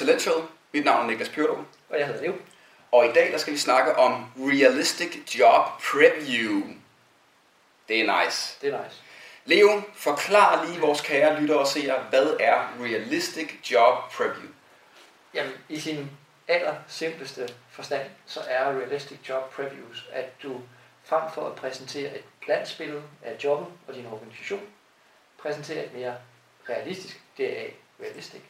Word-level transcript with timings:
Talent 0.00 0.50
Mit 0.72 0.84
navn 0.84 1.04
er 1.04 1.10
Niklas 1.10 1.28
Pyrdo. 1.28 1.64
Og 1.88 1.98
jeg 1.98 2.06
hedder 2.06 2.22
Leo. 2.22 2.34
Og 2.92 3.06
i 3.06 3.12
dag 3.12 3.32
der 3.32 3.38
skal 3.38 3.52
vi 3.52 3.58
snakke 3.58 3.96
om 3.96 4.26
Realistic 4.38 5.38
Job 5.38 5.64
Preview. 5.82 6.62
Det 7.88 8.00
er 8.00 8.24
nice. 8.24 8.58
Det 8.60 8.74
er 8.74 8.84
nice. 8.84 8.96
Leo, 9.44 9.82
forklar 9.94 10.64
lige 10.64 10.80
vores 10.80 11.00
kære 11.00 11.40
lyttere 11.40 11.58
og 11.58 11.66
seere, 11.66 12.02
hvad 12.10 12.36
er 12.40 12.68
Realistic 12.80 13.70
Job 13.70 14.12
Preview? 14.12 14.48
Jamen, 15.34 15.52
i 15.68 15.80
sin 15.80 16.10
aller 16.48 16.74
simpleste 16.88 17.54
forstand, 17.70 18.10
så 18.26 18.40
er 18.48 18.64
Realistic 18.64 19.18
Job 19.28 19.54
Previews, 19.54 20.08
at 20.12 20.42
du 20.42 20.60
frem 21.04 21.22
for 21.34 21.46
at 21.46 21.54
præsentere 21.54 22.16
et 22.16 22.24
glansbillede 22.44 23.02
af 23.22 23.36
jobbet 23.44 23.66
og 23.88 23.94
din 23.94 24.06
organisation, 24.06 24.66
præsenterer 25.38 25.84
et 25.84 25.94
mere 25.94 26.14
realistisk, 26.68 27.20
det 27.36 27.60
er 27.60 27.70
realistic, 28.00 28.42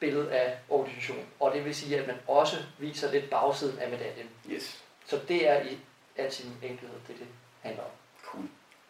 billede 0.00 0.32
af 0.32 0.58
organisationen. 0.68 1.26
Og 1.40 1.52
det 1.54 1.64
vil 1.64 1.74
sige, 1.74 1.98
at 1.98 2.06
man 2.06 2.16
også 2.28 2.56
viser 2.78 3.12
lidt 3.12 3.30
bagsiden 3.30 3.78
af 3.78 3.90
medaljen. 3.90 4.30
Yes. 4.50 4.84
Så 5.06 5.20
det 5.28 5.48
er 5.48 5.62
i 5.62 5.78
al 6.16 6.32
sin 6.32 6.52
enkelhed, 6.62 6.96
det 7.08 7.18
det 7.18 7.26
handler 7.62 7.82
om. 7.82 7.90
Cool. 8.24 8.44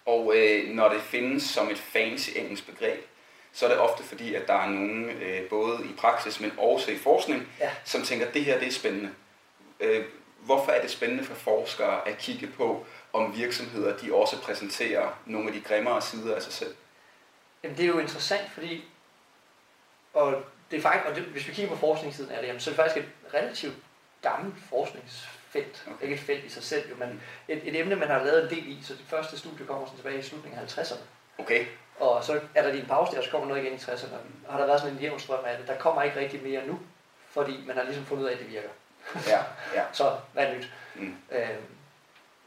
Og 0.07 0.33
øh, 0.37 0.69
når 0.69 0.89
det 0.89 1.01
findes 1.03 1.43
som 1.43 1.71
et 1.71 1.79
fancy 1.79 2.31
engelsk 2.37 2.67
begreb, 2.67 3.07
så 3.53 3.67
er 3.67 3.71
det 3.71 3.79
ofte 3.79 4.03
fordi, 4.03 4.35
at 4.35 4.47
der 4.47 4.55
er 4.55 4.69
nogen, 4.69 5.11
øh, 5.11 5.49
både 5.49 5.85
i 5.85 5.93
praksis, 5.99 6.41
men 6.41 6.53
også 6.59 6.91
i 6.91 6.97
forskning, 6.97 7.49
Ja. 7.61 7.71
som 7.85 8.03
tænker, 8.03 8.27
at 8.27 8.35
det 8.35 8.45
her 8.45 8.59
det 8.59 8.69
er 8.69 8.73
spændende. 8.73 9.11
Øh, 9.81 10.05
hvorfor 10.41 10.73
er 10.73 10.81
det 10.83 10.91
spændende 10.91 11.25
for 11.25 11.35
forskere 11.35 12.09
at 12.09 12.19
kigge 12.19 12.47
på, 12.47 12.87
om 13.13 13.37
virksomheder 13.37 13.97
de 13.97 14.15
også 14.15 14.41
præsenterer 14.43 15.19
nogle 15.27 15.49
af 15.49 15.55
de 15.55 15.61
grimmere 15.61 16.03
sider 16.03 16.37
af 16.37 16.43
sig 16.43 16.53
selv? 16.53 16.75
Jamen, 17.63 17.77
det 17.77 17.83
er 17.83 17.89
jo 17.89 17.99
interessant, 17.99 18.51
fordi 18.51 18.85
og 20.15 20.43
det 20.71 20.77
er 20.77 20.81
faktisk, 20.83 21.07
og 21.07 21.17
det, 21.17 21.23
hvis 21.23 21.49
vi 21.49 21.53
kigger 21.53 21.75
på 21.75 21.79
forskningssiden 21.81 22.31
af 22.31 22.39
det, 22.41 22.47
jamen, 22.47 22.61
så 22.61 22.71
er 22.71 22.73
det 22.73 22.83
faktisk 22.83 23.07
et 23.07 23.35
relativt 23.35 23.75
gammelt 24.23 24.55
forskningsfelt. 24.69 25.85
Okay. 25.87 26.03
Ikke 26.03 26.15
et 26.15 26.21
felt 26.21 26.45
i 26.45 26.49
sig 26.49 26.63
selv, 26.63 26.91
jo, 26.91 26.97
men 26.97 27.23
et, 27.49 27.69
et 27.69 27.81
emne, 27.81 27.97
man 27.97 28.09
har 28.09 28.25
lavet 28.25 28.43
en 28.45 28.51
del 28.51 28.69
i, 28.69 28.79
så 28.83 28.93
det 28.95 29.05
første 29.09 29.39
studie 29.39 29.67
kommer 29.67 29.87
sådan 29.87 29.99
tilbage 29.99 30.19
i 30.19 30.23
slutningen 30.23 30.61
af 30.61 30.79
50'erne. 30.79 31.01
Okay, 31.39 31.67
Og 31.99 32.25
så 32.25 32.41
er 32.55 32.63
der 32.63 32.71
lige 32.71 32.83
en 32.83 32.89
pause 32.89 33.13
der, 33.13 33.19
og 33.19 33.25
så 33.25 33.31
kommer 33.31 33.49
noget 33.49 33.63
igen 33.63 33.75
i 33.75 33.77
60'erne. 33.77 34.51
Har 34.51 34.59
der 34.59 34.67
været 34.67 34.81
sådan 34.81 34.95
en 34.95 35.01
jævn 35.01 35.21
strøm 35.21 35.45
af 35.45 35.59
det? 35.59 35.69
Der 35.69 35.77
kommer 35.79 36.03
ikke 36.03 36.21
rigtig 36.21 36.43
mere 36.43 36.67
nu, 36.67 36.81
fordi 37.31 37.65
man 37.67 37.77
har 37.77 37.85
ligesom 37.85 38.05
fundet 38.05 38.25
ud 38.25 38.29
af, 38.29 38.33
at 38.33 38.39
det 38.39 38.49
virker. 38.51 38.69
ja, 39.29 39.39
ja. 39.75 39.85
Så 39.93 40.17
hvad 40.33 40.47
er 40.47 40.55
nyt? 40.57 40.71
Mm. 40.95 41.17
Øh, 41.31 41.49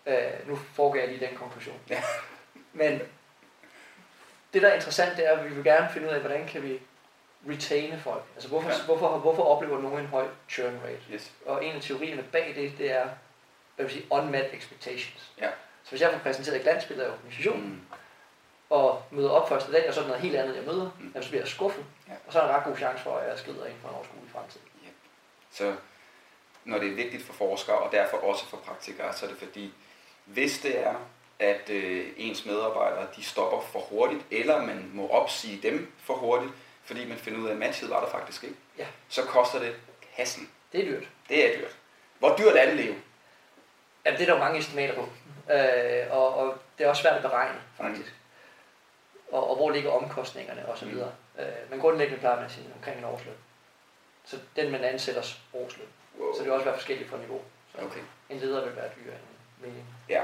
øh, 0.05 0.47
nu 0.47 0.55
foregår 0.55 0.99
jeg 0.99 1.07
lige 1.07 1.27
den 1.27 1.35
konklusion. 1.35 1.79
Ja. 1.89 2.03
Men 2.73 3.01
det, 4.53 4.61
der 4.61 4.67
er 4.67 4.73
interessant, 4.75 5.17
det 5.17 5.27
er, 5.27 5.37
at 5.37 5.49
vi 5.49 5.53
vil 5.53 5.63
gerne 5.63 5.89
finde 5.93 6.07
ud 6.07 6.13
af, 6.13 6.19
hvordan 6.19 6.47
kan 6.47 6.63
vi 6.63 6.79
retaine 7.49 7.99
folk. 7.99 8.23
Altså 8.35 8.49
hvorfor, 8.49 8.69
Ja. 8.69 8.75
ja. 8.75 8.83
hvorfor, 8.85 9.17
hvorfor 9.17 9.43
oplever 9.43 9.81
nogen 9.81 9.99
en 9.99 10.05
høj 10.05 10.27
churn 10.49 10.79
rate? 10.85 10.99
Yes. 11.13 11.31
Og 11.45 11.65
en 11.65 11.75
af 11.75 11.81
teorierne 11.81 12.23
bag 12.31 12.53
det, 12.55 12.73
det 12.77 12.91
er, 12.91 13.07
hvad 13.75 13.85
vil 13.85 13.93
sige, 13.93 14.05
unmet 14.09 14.53
expectations. 14.53 15.31
Ja. 15.41 15.49
Så 15.83 15.89
hvis 15.89 16.01
jeg 16.01 16.11
får 16.11 16.19
præsenteret 16.19 16.55
et 16.57 16.63
glansbillede 16.63 17.07
af 17.07 17.11
organisationen, 17.11 17.63
Mm. 17.69 17.81
og 18.69 19.01
møder 19.11 19.29
op 19.29 19.49
første 19.49 19.71
dag, 19.71 19.87
og 19.87 19.93
så 19.93 20.01
er 20.01 20.07
noget 20.07 20.21
helt 20.21 20.35
andet, 20.35 20.55
jeg 20.55 20.63
møder, 20.63 20.91
Mm. 20.99 21.11
mm. 21.15 21.21
så 21.23 21.29
bliver 21.29 21.41
jeg 21.41 21.47
skuffet, 21.47 21.85
Ja. 22.07 22.13
og 22.27 22.33
så 22.33 22.39
er 22.39 22.43
der 22.43 22.53
en 22.53 22.57
ret 22.59 22.65
god 22.65 22.77
chance 22.77 23.03
for, 23.03 23.15
at 23.17 23.29
jeg 23.29 23.39
skrider 23.39 23.65
ind 23.65 23.75
for 23.81 23.89
en 23.89 23.95
overskuelig 23.95 24.31
fremtid. 24.31 24.59
Så 25.51 25.75
når 26.65 26.77
det 26.79 26.87
er 26.91 26.95
vigtigt 26.95 27.23
for 27.23 27.33
forskere, 27.33 27.77
og 27.77 27.91
derfor 27.91 28.17
også 28.17 28.45
for 28.45 28.57
praktikere, 28.57 29.13
så 29.13 29.25
er 29.25 29.29
det 29.29 29.37
fordi, 29.37 29.73
hvis 30.25 30.59
det 30.59 30.79
er, 30.79 30.95
at 31.39 31.69
øh, 31.69 32.07
ens 32.17 32.45
medarbejdere 32.45 33.07
de 33.15 33.23
stopper 33.23 33.61
for 33.61 33.79
hurtigt, 33.79 34.21
eller 34.31 34.61
man 34.65 34.89
må 34.93 35.07
opsige 35.09 35.69
dem 35.69 35.91
for 36.03 36.13
hurtigt, 36.13 36.51
fordi 36.85 37.05
man 37.09 37.17
finder 37.17 37.39
ud 37.39 37.47
af, 37.47 37.51
at 37.51 37.57
matchet 37.57 37.89
var 37.89 37.99
der 37.99 38.07
faktisk 38.11 38.43
ikke, 38.43 38.55
Ja. 38.77 38.85
så 39.09 39.23
koster 39.23 39.59
det 39.59 39.75
kassen. 40.15 40.49
Det 40.71 40.81
er 40.81 40.85
dyrt. 40.85 41.09
Det 41.29 41.45
er 41.55 41.59
dyrt. 41.59 41.75
Hvor 42.19 42.35
dyrt 42.37 42.55
er 42.55 42.65
det, 42.65 42.75
Leo? 42.75 42.93
Jamen, 44.05 44.19
det 44.19 44.21
er 44.21 44.25
der 44.25 44.33
jo 44.33 44.39
mange 44.39 44.59
estimater 44.59 44.95
på. 44.95 45.09
Øh, 45.53 46.11
og, 46.11 46.35
og 46.35 46.57
det 46.77 46.83
er 46.85 46.89
også 46.89 47.01
svært 47.01 47.15
at 47.15 47.21
beregne, 47.21 47.59
faktisk. 47.77 48.13
Og, 49.31 49.49
og 49.49 49.55
hvor 49.55 49.71
ligger 49.71 49.91
omkostningerne 49.91 50.69
osv. 50.69 50.87
Mm. 50.87 50.93
Mm. 50.93 50.99
Øh, 51.39 51.47
men 51.69 51.79
grundlæggende 51.79 52.19
plejer 52.19 52.35
man 52.35 52.45
at 52.45 52.51
sige 52.51 52.65
omkring 52.75 52.97
en 52.97 53.03
årsløn. 53.03 53.33
Så 54.25 54.37
den, 54.55 54.71
man 54.71 54.83
ansætters 54.83 55.39
årsløn. 55.53 55.87
Wow. 56.19 56.33
Så 56.33 56.37
det 56.37 56.45
vil 56.45 56.53
også 56.53 56.65
være 56.65 56.75
forskelligt 56.75 57.09
for 57.09 57.17
niveau. 57.17 57.41
Så 57.75 57.81
Okay. 57.85 57.99
en 58.29 58.37
leder 58.37 58.65
vil 58.65 58.75
være 58.75 58.89
dyrere 58.95 59.15
end 59.15 59.25
en 59.65 59.69
mening. 59.69 59.85
Ja, 60.09 60.21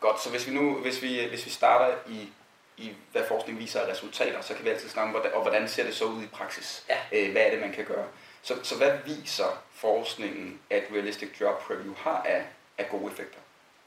godt. 0.00 0.20
Så 0.22 0.30
hvis 0.30 0.46
vi 0.46 0.54
nu, 0.54 0.74
hvis 0.76 1.02
vi, 1.02 1.26
hvis 1.28 1.44
vi 1.46 1.50
starter 1.50 1.94
i, 2.06 2.32
i, 2.76 2.92
hvad 3.12 3.22
forskning 3.28 3.58
viser 3.58 3.80
af 3.80 3.90
resultater, 3.90 4.40
så 4.40 4.54
kan 4.54 4.64
vi 4.64 4.70
altid 4.70 4.88
snakke 4.88 5.06
om, 5.06 5.10
hvordan, 5.10 5.32
og 5.34 5.42
hvordan 5.42 5.68
ser 5.68 5.84
det 5.84 5.94
så 5.94 6.04
ud 6.04 6.22
i 6.22 6.26
praksis? 6.26 6.84
Ja. 6.88 6.98
Øh, 7.12 7.32
hvad 7.32 7.42
er 7.42 7.50
det, 7.50 7.60
man 7.60 7.72
kan 7.72 7.84
gøre? 7.84 8.06
Så, 8.42 8.54
så 8.62 8.76
hvad 8.76 8.98
viser 9.04 9.64
forskningen, 9.70 10.60
at 10.70 10.82
Realistic 10.92 11.40
Job 11.40 11.62
Preview 11.62 11.94
har 11.94 12.22
af, 12.22 12.46
af 12.78 12.88
gode 12.88 13.12
effekter? 13.12 13.38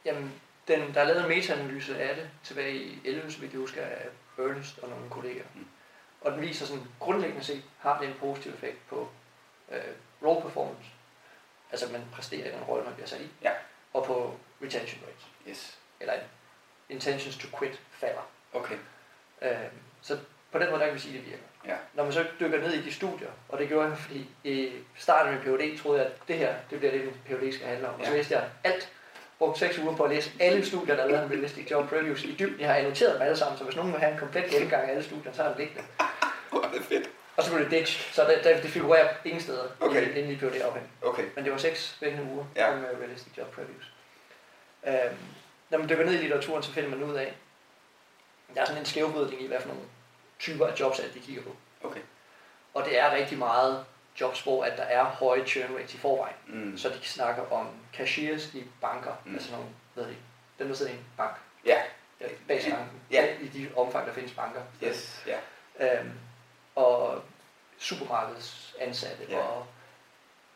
Jamen, 0.05 0.41
den, 0.67 0.93
der 0.93 1.01
er 1.01 1.05
lavet 1.05 1.21
en 1.21 1.29
meta-analyse 1.29 1.99
af 1.99 2.15
det 2.15 2.29
tilbage 2.43 2.75
i 2.75 2.99
11, 3.05 3.31
så 3.31 3.39
vidt 3.39 3.51
jeg 3.51 3.59
husker, 3.59 3.81
af 3.81 4.07
Ernest 4.37 4.79
og 4.79 4.89
nogle 4.89 5.09
kolleger. 5.09 5.43
Mm. 5.55 5.67
Og 6.21 6.31
den 6.31 6.41
viser 6.41 6.65
sådan, 6.65 6.83
grundlæggende 6.99 7.43
set, 7.43 7.63
har 7.79 7.99
det 7.99 8.07
en 8.07 8.15
positiv 8.19 8.53
effekt 8.53 8.77
på 8.89 9.09
øh, 9.71 9.81
role 10.23 10.41
performance. 10.41 10.89
Altså, 11.71 11.91
man 11.91 12.03
præsterer 12.13 12.49
i 12.49 12.51
den 12.51 12.63
rolle, 12.63 12.85
man 12.85 12.93
bliver 12.93 13.07
sat 13.07 13.21
i. 13.21 13.29
Ja. 13.41 13.51
Og 13.93 14.05
på 14.05 14.37
retention 14.61 15.01
rates. 15.07 15.25
Yes. 15.49 15.79
Eller 15.99 16.13
intentions 16.89 17.37
to 17.37 17.57
quit 17.57 17.81
falder. 17.91 18.29
Okay. 18.55 18.75
Øh, 19.41 19.49
så 20.01 20.17
på 20.51 20.59
den 20.59 20.69
måde, 20.69 20.79
der 20.79 20.85
kan 20.85 20.95
vi 20.95 20.99
sige, 20.99 21.17
at 21.17 21.23
det 21.23 21.29
virker. 21.31 21.43
Ja. 21.67 21.75
Når 21.93 22.03
man 22.03 22.13
så 22.13 22.25
dykker 22.39 22.59
ned 22.59 22.73
i 22.73 22.81
de 22.81 22.93
studier, 22.93 23.27
og 23.49 23.59
det 23.59 23.67
gjorde 23.67 23.87
jeg, 23.89 23.97
fordi 23.97 24.29
i 24.43 24.71
starten 24.97 25.33
af 25.33 25.39
min 25.45 25.57
PhD 25.57 25.79
troede 25.81 25.99
jeg, 26.01 26.07
at 26.11 26.13
det 26.27 26.37
her, 26.37 26.53
det 26.69 26.79
bliver 26.79 26.91
det, 26.91 27.01
min 27.05 27.13
PhD 27.39 27.53
skal 27.53 27.67
handle 27.67 27.87
om. 27.89 27.93
Og 27.99 28.05
så 28.05 28.11
Ja. 28.11 28.17
læste 28.17 28.33
jeg 28.35 28.43
alt, 28.63 28.91
brugte 29.39 29.59
seks 29.59 29.77
uger 29.79 29.95
på 29.95 30.03
at 30.03 30.09
læse 30.09 30.31
alle 30.39 30.65
studier, 30.65 30.95
der 30.95 31.03
er 31.03 31.07
lavet 31.07 31.23
om 31.23 31.29
realistic 31.29 31.71
job 31.71 31.89
previews 31.89 32.23
i 32.23 32.35
dybden. 32.39 32.59
Jeg 32.59 32.67
har 32.69 32.75
annoteret 32.75 33.13
dem 33.13 33.21
alle 33.21 33.37
sammen, 33.37 33.57
så 33.57 33.63
hvis 33.63 33.75
nogen 33.75 33.91
vil 33.91 33.99
have 34.01 34.13
en 34.13 34.19
komplet 34.19 34.45
gennemgang 34.49 34.83
af 34.83 34.89
alle 34.91 35.03
studier, 35.03 35.31
så 35.33 35.43
er 35.43 35.47
det 35.47 35.57
liggende. 35.57 35.83
Hvor 36.49 36.61
er 36.65 36.71
det 36.71 36.81
fedt. 36.83 37.09
Og 37.37 37.43
så 37.43 37.51
blev 37.55 37.63
det 37.63 37.71
ditch, 37.71 38.13
så 38.13 38.23
det, 38.43 38.63
det, 38.63 38.69
figurerer 38.71 39.13
ingen 39.25 39.41
steder 39.41 39.63
Okay. 39.79 40.15
inden 40.15 40.31
i 40.31 40.35
phd 40.35 40.61
afhæng. 40.61 40.89
Okay. 41.01 41.23
Men 41.35 41.43
det 41.43 41.51
var 41.51 41.57
seks 41.57 41.89
spændende 41.95 42.31
uger 42.33 42.45
Ja. 42.55 42.73
om 42.73 42.85
realistic 43.01 43.37
job 43.37 43.51
previews. 43.51 43.91
Øhm, 44.87 45.15
når 45.69 45.77
man 45.77 45.89
dykker 45.89 46.05
ned 46.05 46.13
i 46.13 46.17
litteraturen, 46.17 46.63
så 46.63 46.71
finder 46.71 46.89
man 46.89 47.03
ud 47.03 47.15
af, 47.15 47.33
der 48.55 48.61
er 48.61 48.65
sådan 48.65 48.81
en 48.81 48.85
skævvridning 48.85 49.41
i, 49.41 49.47
hvad 49.47 49.61
for 49.61 49.67
nogle 49.67 49.83
typer 50.39 50.67
af 50.67 50.79
jobs, 50.79 50.99
at 50.99 51.13
de 51.13 51.19
kigger 51.19 51.43
på. 51.43 51.55
Okay. 51.83 52.01
Og 52.73 52.85
det 52.85 52.99
er 52.99 53.11
rigtig 53.11 53.37
meget 53.37 53.85
jobs, 54.21 54.41
hvor 54.41 54.63
at 54.63 54.77
der 54.77 54.83
er 54.83 55.03
høje 55.03 55.45
churn 55.47 55.73
rates 55.75 55.93
i 55.93 55.97
forvejen. 55.97 56.35
Mm. 56.47 56.77
Så 56.77 56.89
de 56.89 56.99
snakker 57.03 57.51
om 57.51 57.67
cashiers 57.93 58.53
i 58.53 58.63
banker, 58.81 59.13
Mm. 59.25 59.33
altså 59.35 59.51
nogle, 59.51 59.67
hvad 59.93 60.03
hedder 60.03 60.17
de, 60.17 60.23
dem 60.59 60.67
der 60.67 60.75
sidder 60.75 60.91
i 60.91 60.95
en 60.95 61.05
bank, 61.17 61.35
Ja. 61.65 61.81
ja, 62.21 62.25
bag 62.47 62.61
skranken, 62.63 63.01
Ja. 63.11 63.35
i 63.41 63.47
de 63.47 63.69
omfang, 63.75 64.07
der 64.07 64.13
findes 64.13 64.31
banker. 64.33 64.61
Yes. 64.83 65.25
Ja. 65.27 65.37
Øhm, 65.99 66.11
og 66.75 67.23
supermarkedsansatte, 67.77 69.25
Ja. 69.29 69.37
ja. 69.37 69.43
og 69.43 69.65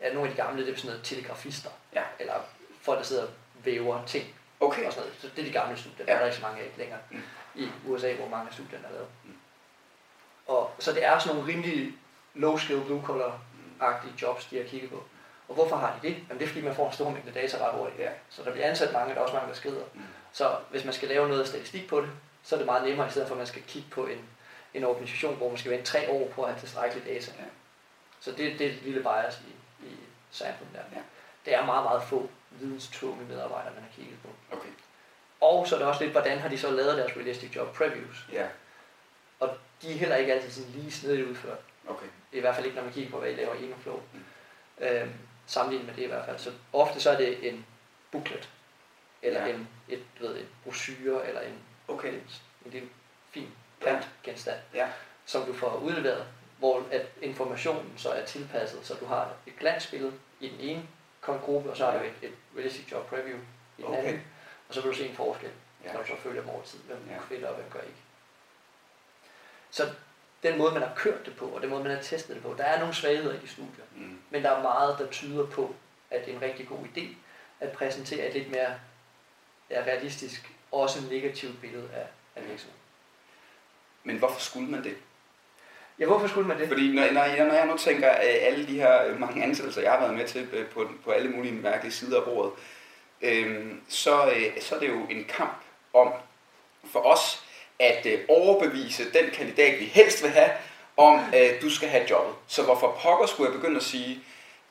ja, 0.02 0.14
nogle 0.14 0.30
af 0.30 0.36
de 0.36 0.42
gamle, 0.42 0.66
det 0.66 0.74
er 0.74 0.78
sådan 0.78 0.88
noget 0.90 1.04
telegrafister, 1.06 1.70
Ja. 1.94 2.04
eller 2.20 2.34
folk, 2.82 2.98
der 3.00 3.06
sidder 3.06 3.24
og 3.24 3.30
væver 3.64 4.06
ting 4.06 4.36
Okay. 4.60 4.86
og 4.86 4.94
sådan 4.94 5.08
noget. 5.08 5.22
Så 5.22 5.28
det 5.36 5.42
er 5.42 5.46
de 5.46 5.52
gamle 5.54 5.78
studier, 5.78 6.06
der 6.06 6.14
er 6.14 6.18
der 6.20 6.26
ikke 6.26 6.36
så 6.38 6.42
mange 6.42 6.62
af 6.62 6.72
længere 6.78 7.00
Mm. 7.12 7.22
I 7.60 7.72
USA, 7.88 8.14
hvor 8.14 8.28
mange 8.28 8.48
af 8.48 8.54
studierne 8.54 8.88
er 8.88 8.92
lavet. 8.92 9.08
Mm. 9.24 9.34
Og, 10.48 10.72
så 10.80 10.92
det 10.92 11.06
er 11.06 11.20
sådan 11.20 11.36
nogle 11.36 11.52
rimelig 11.52 11.94
low-skill, 12.34 12.82
blue-collar-agtige 12.86 14.14
jobs, 14.22 14.46
de 14.46 14.58
har 14.58 14.64
kigget 14.64 14.90
på. 14.90 15.04
Og 15.48 15.56
hvorfor 15.56 15.76
har 15.76 16.00
de 16.02 16.08
det? 16.08 16.16
Jamen 16.16 16.40
det 16.40 16.42
er 16.42 16.48
fordi, 16.48 16.62
man 16.62 16.76
får 16.76 16.88
en 16.88 16.94
stor 16.94 17.10
mængde 17.10 17.32
data 17.32 17.68
ret 17.68 17.78
hurtigt. 17.78 18.00
Ja. 18.00 18.10
Så 18.30 18.44
der 18.44 18.52
bliver 18.52 18.68
ansat 18.68 18.94
mange, 18.94 19.14
der 19.14 19.20
er 19.20 19.24
også 19.24 19.36
mange, 19.36 19.50
der 19.50 19.56
skrider. 19.56 19.84
Mm. 19.94 20.02
Så 20.32 20.56
hvis 20.70 20.84
man 20.84 20.94
skal 20.94 21.10
lave 21.10 21.28
noget 21.28 21.48
statistik 21.48 21.88
på 21.88 22.02
det, 22.02 22.10
så 22.44 22.56
er 22.56 22.60
det 22.60 22.66
meget 22.66 22.88
nemmere, 22.88 23.08
i 23.08 23.12
stedet 23.12 23.28
for 23.28 23.36
at 23.36 23.38
man 23.38 23.48
skal 23.48 23.62
kigge 23.62 23.90
på 23.90 24.06
en, 24.06 24.20
en 24.74 24.84
organisation, 24.84 25.36
hvor 25.36 25.50
man 25.50 25.58
skal 25.58 25.72
vente 25.72 25.86
tre 25.86 26.10
år 26.10 26.28
på 26.28 26.44
at 26.44 26.50
have 26.50 26.60
tilstrækkeligt 26.60 27.08
data. 27.08 27.32
Ja. 27.40 27.46
Så 28.20 28.32
det, 28.32 28.60
det 28.60 28.68
er 28.68 28.72
et 28.72 28.82
lille 28.82 29.00
bias 29.00 29.42
i, 29.48 29.86
i 29.86 29.96
samplen 30.32 30.70
der. 30.74 30.80
Ja. 30.96 31.02
Det 31.46 31.54
er 31.54 31.66
meget, 31.66 31.84
meget 31.84 32.04
få 32.04 32.30
videnstunge 32.52 33.26
medarbejdere, 33.26 33.74
man 33.74 33.84
har 33.84 33.90
kigget 33.96 34.18
på. 34.24 34.56
Okay. 34.56 34.70
Og 35.42 35.68
så 35.68 35.76
er 35.76 35.80
det 35.80 35.88
også 35.88 36.02
lidt, 36.04 36.12
hvordan 36.12 36.40
har 36.40 36.50
de 36.50 36.58
så 36.58 36.72
lavet 36.72 36.98
deres 36.98 37.16
realistic 37.16 37.56
job 37.56 37.76
previews. 37.76 38.26
Ja. 38.32 38.48
Og 39.40 39.58
de 39.82 39.92
er 39.94 39.98
heller 39.98 40.16
ikke 40.16 40.34
altid 40.34 40.52
sådan 40.52 40.72
lige 40.72 40.92
snedigt 40.92 41.28
udført. 41.28 41.58
Okay. 41.88 42.06
I 42.32 42.40
hvert 42.40 42.56
fald 42.56 42.66
ikke, 42.66 42.76
når 42.76 42.84
man 42.84 42.94
kigger 42.94 43.12
på, 43.12 43.20
hvad 43.20 43.30
I 43.32 43.36
laver 43.36 43.54
i 43.56 43.66
Enoflow. 43.66 44.02
Mm. 44.14 44.20
Øhm, 44.86 45.12
sammenlignet 45.48 45.88
med 45.88 45.96
det 45.96 46.02
i 46.04 46.08
hvert 46.08 46.26
fald. 46.26 46.38
Så 46.40 46.52
ofte 46.74 47.00
så 47.00 47.10
er 47.10 47.18
det 47.18 47.50
en 47.50 47.66
booklet, 48.12 48.50
eller 49.22 49.40
Ja. 49.42 49.48
ja. 49.48 49.54
en, 49.54 49.68
et, 49.90 50.04
du 50.20 50.28
ved, 50.28 50.38
en 50.38 50.48
brochure, 50.64 51.28
eller 51.28 51.42
en, 51.42 51.54
Okay. 51.88 52.08
en, 52.14 52.14
en 52.66 52.72
lille 52.72 52.90
fin 53.32 53.48
printgenstand, 53.82 54.58
Ja. 54.74 54.88
som 55.26 55.44
du 55.46 55.54
får 55.54 55.76
udleveret, 55.76 56.26
hvor 56.58 56.84
at 56.92 57.06
informationen 57.22 57.94
så 57.98 58.10
er 58.10 58.26
tilpasset, 58.26 58.80
så 58.86 58.94
du 58.94 59.06
har 59.06 59.34
et 59.48 59.54
glansbillede 59.60 60.14
i 60.40 60.50
den 60.50 60.60
ene 60.60 60.84
gruppe, 61.22 61.70
og 61.72 61.78
så 61.78 61.86
har 61.86 61.98
du 61.98 62.04
et, 62.04 62.14
et 62.22 62.34
realistic 62.56 62.92
job 62.92 63.08
preview 63.10 63.38
i 63.78 63.82
den 63.82 63.86
Okay. 63.86 63.98
anden, 64.08 64.22
og 64.70 64.74
så 64.76 64.82
vil 64.82 64.92
du 64.92 64.96
se 64.98 65.08
en 65.10 65.16
forskel, 65.16 65.50
Ja. 65.86 65.94
når 65.94 66.02
du 66.02 66.08
så 66.08 66.14
følger 66.24 66.42
dem 66.42 66.50
over 66.50 66.64
tid, 66.64 66.80
hvem 66.80 66.98
Ja. 67.08 67.14
ja. 67.14 67.20
kvitter 67.28 67.48
og 67.48 67.56
hvem 67.56 67.66
gør 67.74 67.80
ikke. 67.82 68.00
Så 69.72 69.90
den 70.44 70.58
måde, 70.58 70.74
man 70.74 70.82
har 70.82 70.92
kørt 70.96 71.26
det 71.26 71.36
på, 71.36 71.46
og 71.46 71.62
den 71.62 71.70
måde, 71.70 71.84
man 71.84 71.96
har 71.96 72.02
testet 72.02 72.36
det 72.36 72.44
på, 72.44 72.56
der 72.58 72.64
er 72.64 72.80
nogle 72.80 72.94
svagheder 72.94 73.34
i 73.36 73.38
de 73.42 73.48
studier. 73.48 73.84
Mm. 73.96 74.20
Men 74.30 74.44
der 74.44 74.50
er 74.52 74.62
meget, 74.62 75.00
der 75.00 75.08
tyder 75.08 75.46
på, 75.46 75.76
at 76.12 76.26
det 76.26 76.32
er 76.32 76.36
en 76.38 76.42
rigtig 76.44 76.68
god 76.68 76.80
idé 76.98 77.04
at 77.60 77.72
præsentere 77.72 78.28
et 78.28 78.34
lidt 78.34 78.52
mere 78.52 78.76
ja, 79.70 79.82
realistisk, 79.82 80.52
også 80.72 81.00
negativt 81.10 81.62
billede 81.62 81.90
af, 81.94 82.08
af 82.36 82.48
virksomheden. 82.50 82.80
Men 84.04 84.18
hvorfor 84.18 84.40
skulle 84.40 84.68
man 84.70 84.84
det? 84.84 84.98
Ja, 86.00 86.06
hvorfor 86.06 86.28
skulle 86.28 86.48
man 86.48 86.60
det? 86.60 86.68
Fordi 86.68 86.94
når, 86.94 87.12
når, 87.12 87.24
jeg, 87.24 87.46
når 87.48 87.54
jeg 87.54 87.66
nu 87.68 87.78
tænker 87.78 88.12
øh, 88.12 88.18
alle 88.24 88.68
de 88.68 88.74
her 88.74 89.06
øh, 89.06 89.20
mange 89.20 89.44
ansættelser, 89.44 89.82
jeg 89.82 89.92
har 89.92 90.00
været 90.00 90.14
med 90.14 90.28
til 90.28 90.50
øh, 90.54 90.70
på, 90.70 90.90
på 91.04 91.12
alle 91.12 91.30
mulige 91.32 91.54
mærkelige 91.54 91.92
sider 91.94 92.20
af 92.20 92.26
bordet, 92.26 92.54
øh, 93.22 93.66
så, 93.88 94.26
øh, 94.26 94.62
så 94.62 94.76
er 94.76 94.80
det 94.80 94.90
jo 94.90 95.06
en 95.10 95.24
kamp 95.24 95.64
om 95.94 96.14
for 96.92 97.00
os 97.00 97.44
at 97.80 98.06
øh, 98.06 98.20
overbevise 98.28 99.12
den 99.14 99.32
kandidat, 99.34 99.80
vi 99.80 99.86
helst 99.86 100.24
vil 100.24 100.32
have, 100.32 100.50
om 100.98 101.20
at 101.34 101.62
du 101.62 101.70
skal 101.70 101.90
have 101.90 102.06
jobbet. 102.10 102.36
Så 102.48 102.64
hvorfor 102.64 103.00
pokker 103.02 103.26
skulle 103.26 103.52
jeg 103.52 103.60
begynde 103.60 103.78
at 103.78 103.84
sige, 103.84 104.20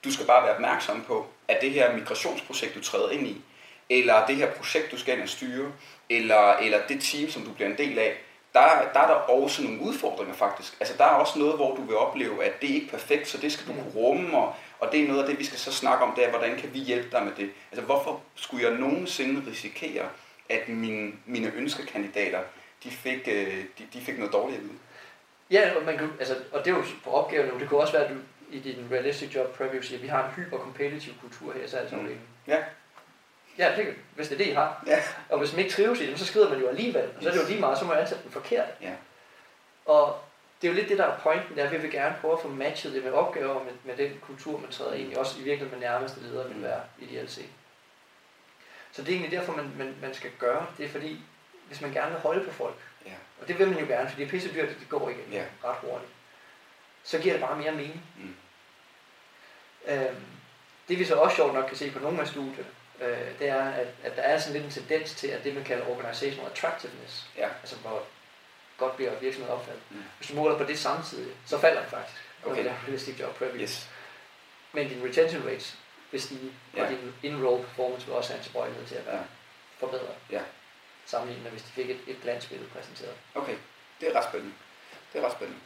du 0.05 0.13
skal 0.13 0.27
bare 0.27 0.43
være 0.43 0.55
opmærksom 0.55 1.05
på, 1.07 1.27
at 1.49 1.59
det 1.61 1.71
her 1.71 1.97
migrationsprojekt, 1.97 2.75
du 2.75 2.81
træder 2.81 3.11
ind 3.11 3.27
i, 3.27 3.43
eller 3.91 4.27
det 4.27 4.37
her 4.37 4.51
projekt, 4.51 4.91
du 4.91 4.99
skal 4.99 5.15
ind 5.15 5.23
og 5.23 5.29
styre, 5.29 5.73
eller, 6.11 6.57
eller 6.57 6.87
det 6.89 7.03
team, 7.03 7.31
som 7.31 7.43
du 7.43 7.53
bliver 7.53 7.71
en 7.71 7.79
del 7.79 7.99
af, 7.99 8.17
der, 8.59 8.93
der 8.93 9.01
er 9.01 9.07
der 9.07 9.15
også 9.15 9.63
nogle 9.63 9.81
udfordringer 9.81 10.35
faktisk. 10.35 10.77
Altså 10.81 10.95
der 10.99 11.05
er 11.05 11.09
også 11.09 11.39
noget, 11.39 11.57
hvor 11.57 11.77
du 11.77 11.83
vil 11.83 11.97
opleve, 11.97 12.45
at 12.45 12.61
det 12.61 12.71
er 12.71 12.75
ikke 12.75 12.91
perfekt, 12.91 13.29
så 13.29 13.39
det 13.39 13.53
skal 13.53 13.67
du 13.67 13.73
kunne 13.73 13.93
rumme, 13.95 14.39
og, 14.39 14.55
og 14.81 14.93
det 14.93 15.01
er 15.01 15.09
noget 15.09 15.21
af 15.21 15.29
det, 15.29 15.39
vi 15.39 15.45
skal 15.45 15.59
så 15.59 15.73
snakke 15.73 16.05
om, 16.05 16.15
det 16.17 16.25
er, 16.25 16.31
hvordan 16.31 16.57
kan 16.57 16.75
vi 16.75 16.79
hjælpe 16.79 17.09
dig 17.13 17.23
med 17.25 17.33
det. 17.37 17.51
Altså 17.71 17.85
hvorfor 17.85 18.21
skulle 18.35 18.69
jeg 18.69 18.79
nogensinde 18.79 19.43
risikere, 19.51 20.05
at 20.49 20.69
mine, 20.69 21.13
mine 21.27 21.53
ønskekandidater, 21.57 22.41
de 22.85 22.91
fik, 22.91 23.29
øh, 23.33 23.65
de, 23.79 23.87
de 23.93 24.01
fik 24.01 24.19
noget 24.19 24.33
dårligt 24.33 24.63
ud? 24.63 24.77
Ja, 25.51 25.71
og, 25.77 25.85
man 25.85 25.99
kan, 25.99 26.11
altså, 26.19 26.35
og 26.53 26.65
det 26.65 26.71
er 26.71 26.77
jo 26.77 26.85
på 27.05 27.11
opgaven 27.11 27.49
nu. 27.49 27.61
Det 27.61 27.69
kunne 27.69 27.81
også 27.81 27.93
være, 27.93 28.05
at 28.05 28.11
du 28.11 28.17
i 28.51 28.59
din 28.59 28.87
realistic 28.91 29.35
job 29.35 29.57
preview 29.57 29.83
siger, 29.83 29.99
at 29.99 30.03
vi 30.03 30.09
har 30.09 30.25
en 30.25 30.31
hyper-competitive 30.37 31.15
kultur 31.21 31.53
her 31.53 31.65
i 31.65 31.69
salgsafdelingen. 31.69 32.23
Mm. 32.47 32.53
Ja. 32.53 32.59
Ja, 33.59 33.77
det, 33.77 33.95
hvis 34.15 34.29
det 34.29 34.35
er 34.35 34.39
det, 34.45 34.47
I 34.51 34.55
har. 34.55 34.83
Ja. 34.87 35.03
Og 35.29 35.39
hvis 35.39 35.53
man 35.53 35.59
ikke 35.65 35.75
trives 35.75 36.01
i 36.01 36.07
det, 36.11 36.19
så 36.19 36.27
skrider 36.27 36.51
man 36.51 36.61
jo 36.61 36.69
alligevel. 36.69 37.11
Og 37.17 37.23
så 37.23 37.29
er 37.29 37.33
det 37.33 37.43
jo 37.43 37.47
lige 37.49 37.61
meget, 37.61 37.79
så 37.79 37.85
må 37.85 37.93
jeg 37.93 38.03
ansætte 38.03 38.23
den 38.25 38.33
forkert. 38.33 38.69
Ja. 38.81 38.93
Og 39.87 40.21
det 40.63 40.69
er 40.69 40.73
jo 40.73 40.77
lidt 40.79 40.89
det, 40.89 40.99
der 40.99 41.05
er 41.05 41.19
pointen, 41.19 41.57
der 41.57 41.71
vi 41.71 41.77
vil 41.77 41.91
gerne 41.91 42.17
prøve 42.21 42.33
at 42.35 42.41
få 42.43 42.49
matchet 42.49 42.93
det 42.93 43.05
med 43.05 43.13
opgaver 43.13 43.65
med, 43.65 43.73
med 43.85 43.97
den 43.97 44.19
kultur, 44.23 44.59
man 44.61 44.71
træder 44.71 44.93
ind 44.95 45.13
i. 45.13 45.15
Også 45.15 45.39
i 45.41 45.43
virkeligheden 45.43 45.81
med 45.81 45.89
nærmeste 45.89 46.21
ledere 46.21 46.49
vil 46.49 46.63
være 46.63 46.81
ideelt 46.99 47.31
set. 47.31 47.49
Så 48.93 49.03
det 49.03 49.09
er 49.09 49.17
egentlig 49.17 49.39
derfor, 49.39 49.53
man, 49.57 49.73
man, 49.79 49.95
man 50.03 50.15
skal 50.15 50.31
gøre. 50.39 50.67
Det 50.79 50.85
er 50.85 50.89
fordi, 50.89 51.21
hvis 51.67 51.81
man 51.81 51.93
gerne 51.93 52.11
vil 52.11 52.21
holde 52.21 52.45
på 52.45 52.53
folk, 52.53 52.75
Ja. 53.07 53.13
og 53.41 53.49
det 53.49 53.59
vil 53.59 53.69
man 53.69 53.79
jo 53.79 53.87
gerne, 53.87 54.09
fordi 54.09 54.23
det 54.23 54.27
er 54.29 54.31
pisse 54.31 54.55
dyrt, 54.55 54.69
det 54.69 54.89
går 54.89 55.09
ikke 55.09 55.23
Ja. 55.33 55.45
ret 55.65 55.77
hurtigt, 55.81 56.13
så 57.05 57.19
giver 57.19 57.35
det 57.35 57.43
bare 57.43 57.57
mere 57.57 57.73
mening. 57.73 58.03
Mm. 58.17 58.35
Øhm, 59.87 60.25
det 60.89 60.99
vi 60.99 61.05
så 61.05 61.15
også 61.15 61.37
sjovt 61.37 61.55
nok 61.55 61.65
kan 61.69 61.77
se 61.77 61.91
på 61.91 61.99
nogle 61.99 62.21
af 62.21 62.29
studierne, 62.29 62.67
øh, 63.01 63.39
det 63.39 63.49
er, 63.49 63.71
at, 63.71 63.87
at 64.05 64.17
der 64.17 64.23
er 64.23 64.39
sådan 64.39 64.53
lidt 64.53 64.65
en 64.65 64.71
tendens 64.71 65.15
til, 65.15 65.29
at 65.29 65.45
det 65.45 65.55
man 65.55 65.65
kalder 65.65 65.87
organizational 65.89 66.51
attractiveness, 66.51 67.27
Ja. 67.37 67.49
altså 67.61 67.77
hvor 67.77 68.03
godt 68.79 68.97
bliver 68.97 69.19
virksomheden 69.21 69.55
opfattet. 69.59 69.83
Mm. 69.91 70.05
Hvis 70.19 70.29
du 70.29 70.35
måler 70.35 70.59
på 70.59 70.65
det 70.65 70.79
samtidig, 70.79 71.35
så 71.47 71.59
falder 71.59 71.81
det 71.81 71.91
faktisk. 71.91 72.23
når 72.45 72.51
Okay. 72.53 72.63
det 72.65 72.71
er 72.71 72.75
realistic 72.87 73.21
job 73.21 73.35
preview. 73.39 73.61
Yes. 73.63 73.89
Men 74.73 74.89
din 74.89 75.05
retention 75.09 75.43
rates 75.47 75.77
vil 76.11 76.23
stige, 76.23 76.53
og 76.73 76.79
Ja. 76.79 76.89
din 76.89 77.15
in-roll 77.23 77.65
performance 77.65 78.07
vil 78.07 78.15
også 78.15 78.31
have 78.31 78.39
en 78.39 78.45
tilbøjelighed 78.45 78.87
til 78.87 78.95
at 78.95 79.07
være 79.07 79.17
Ja. 79.17 79.23
forbedret. 79.79 80.15
Ja. 80.31 80.41
Sammenlignet 81.07 81.43
med, 81.43 81.51
hvis 81.51 81.63
de 81.63 81.69
fik 81.73 81.91
et, 81.91 82.01
et 82.07 82.17
glansbillede 82.23 82.71
præsenteret. 82.71 83.15
Okay, 83.35 83.57
det 84.01 84.09
er 84.09 84.19
ret 84.19 84.25
spændende. 84.25 84.55
Det 85.13 85.21
er 85.23 85.27
ret 85.27 85.33
spændende. 85.33 85.61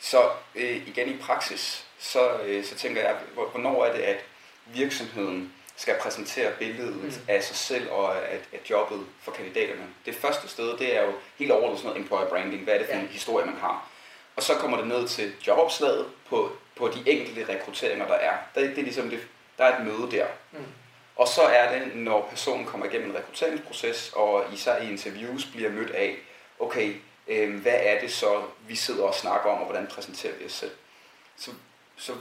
Så 0.00 0.30
øh, 0.54 0.88
igen 0.88 1.08
i 1.08 1.18
praksis, 1.18 1.86
så, 1.98 2.38
øh, 2.38 2.64
så 2.64 2.74
tænker 2.74 3.02
jeg, 3.02 3.16
hvor- 3.34 3.48
hvornår 3.48 3.84
er 3.84 3.92
det, 3.92 4.02
at 4.02 4.24
virksomheden 4.66 5.54
skal 5.82 5.96
præsentere 6.00 6.52
billedet 6.58 6.96
Mm. 6.96 7.12
af 7.28 7.42
sig 7.44 7.56
selv 7.56 7.90
og 7.90 8.16
af, 8.28 8.38
af 8.52 8.60
jobbet 8.70 9.06
for 9.22 9.32
kandidaterne. 9.32 9.86
Det 10.06 10.14
første 10.14 10.48
sted, 10.48 10.78
det 10.78 10.96
er 10.96 11.02
jo 11.02 11.12
helt 11.38 11.50
overordnet 11.52 11.78
sådan 11.78 11.88
noget 11.88 12.02
employer 12.02 12.28
branding. 12.28 12.64
Hvad 12.64 12.74
er 12.74 12.78
det 12.78 12.86
for 12.86 12.94
Ja. 12.94 13.00
en 13.00 13.06
historie, 13.08 13.46
man 13.46 13.56
har? 13.56 13.88
Og 14.36 14.42
så 14.42 14.54
kommer 14.54 14.76
det 14.76 14.86
ned 14.86 15.08
til 15.08 15.32
jobopslaget 15.46 16.06
på, 16.28 16.52
på 16.76 16.88
de 16.88 17.02
enkelte 17.10 17.52
rekrutteringer, 17.52 18.06
der 18.06 18.14
er. 18.14 18.32
Der, 18.54 18.60
det 18.60 18.78
er 18.78 18.82
ligesom 18.82 19.10
det, 19.10 19.20
der 19.58 19.64
er 19.64 19.78
et 19.78 19.84
møde 19.86 20.10
der. 20.10 20.26
Mm. 20.52 20.58
Og 21.16 21.28
så 21.28 21.42
er 21.42 21.78
det, 21.78 21.96
når 21.96 22.26
personen 22.30 22.66
kommer 22.66 22.86
igennem 22.86 23.10
en 23.10 23.16
rekrutteringsproces, 23.16 24.12
og 24.16 24.44
især 24.52 24.76
i 24.82 24.90
interviews 24.90 25.44
bliver 25.44 25.70
mødt 25.70 25.90
af, 25.90 26.16
okay, 26.58 26.94
øh, 27.28 27.60
hvad 27.60 27.74
er 27.76 28.00
det 28.00 28.12
så, 28.12 28.42
vi 28.68 28.76
sidder 28.76 29.04
og 29.04 29.14
snakker 29.14 29.50
om, 29.50 29.58
og 29.58 29.64
hvordan 29.64 29.86
præsenterer 29.86 30.32
vi 30.38 30.44
os 30.46 30.52
selv? 30.52 30.70
Så, 31.36 31.50
så 31.96 32.12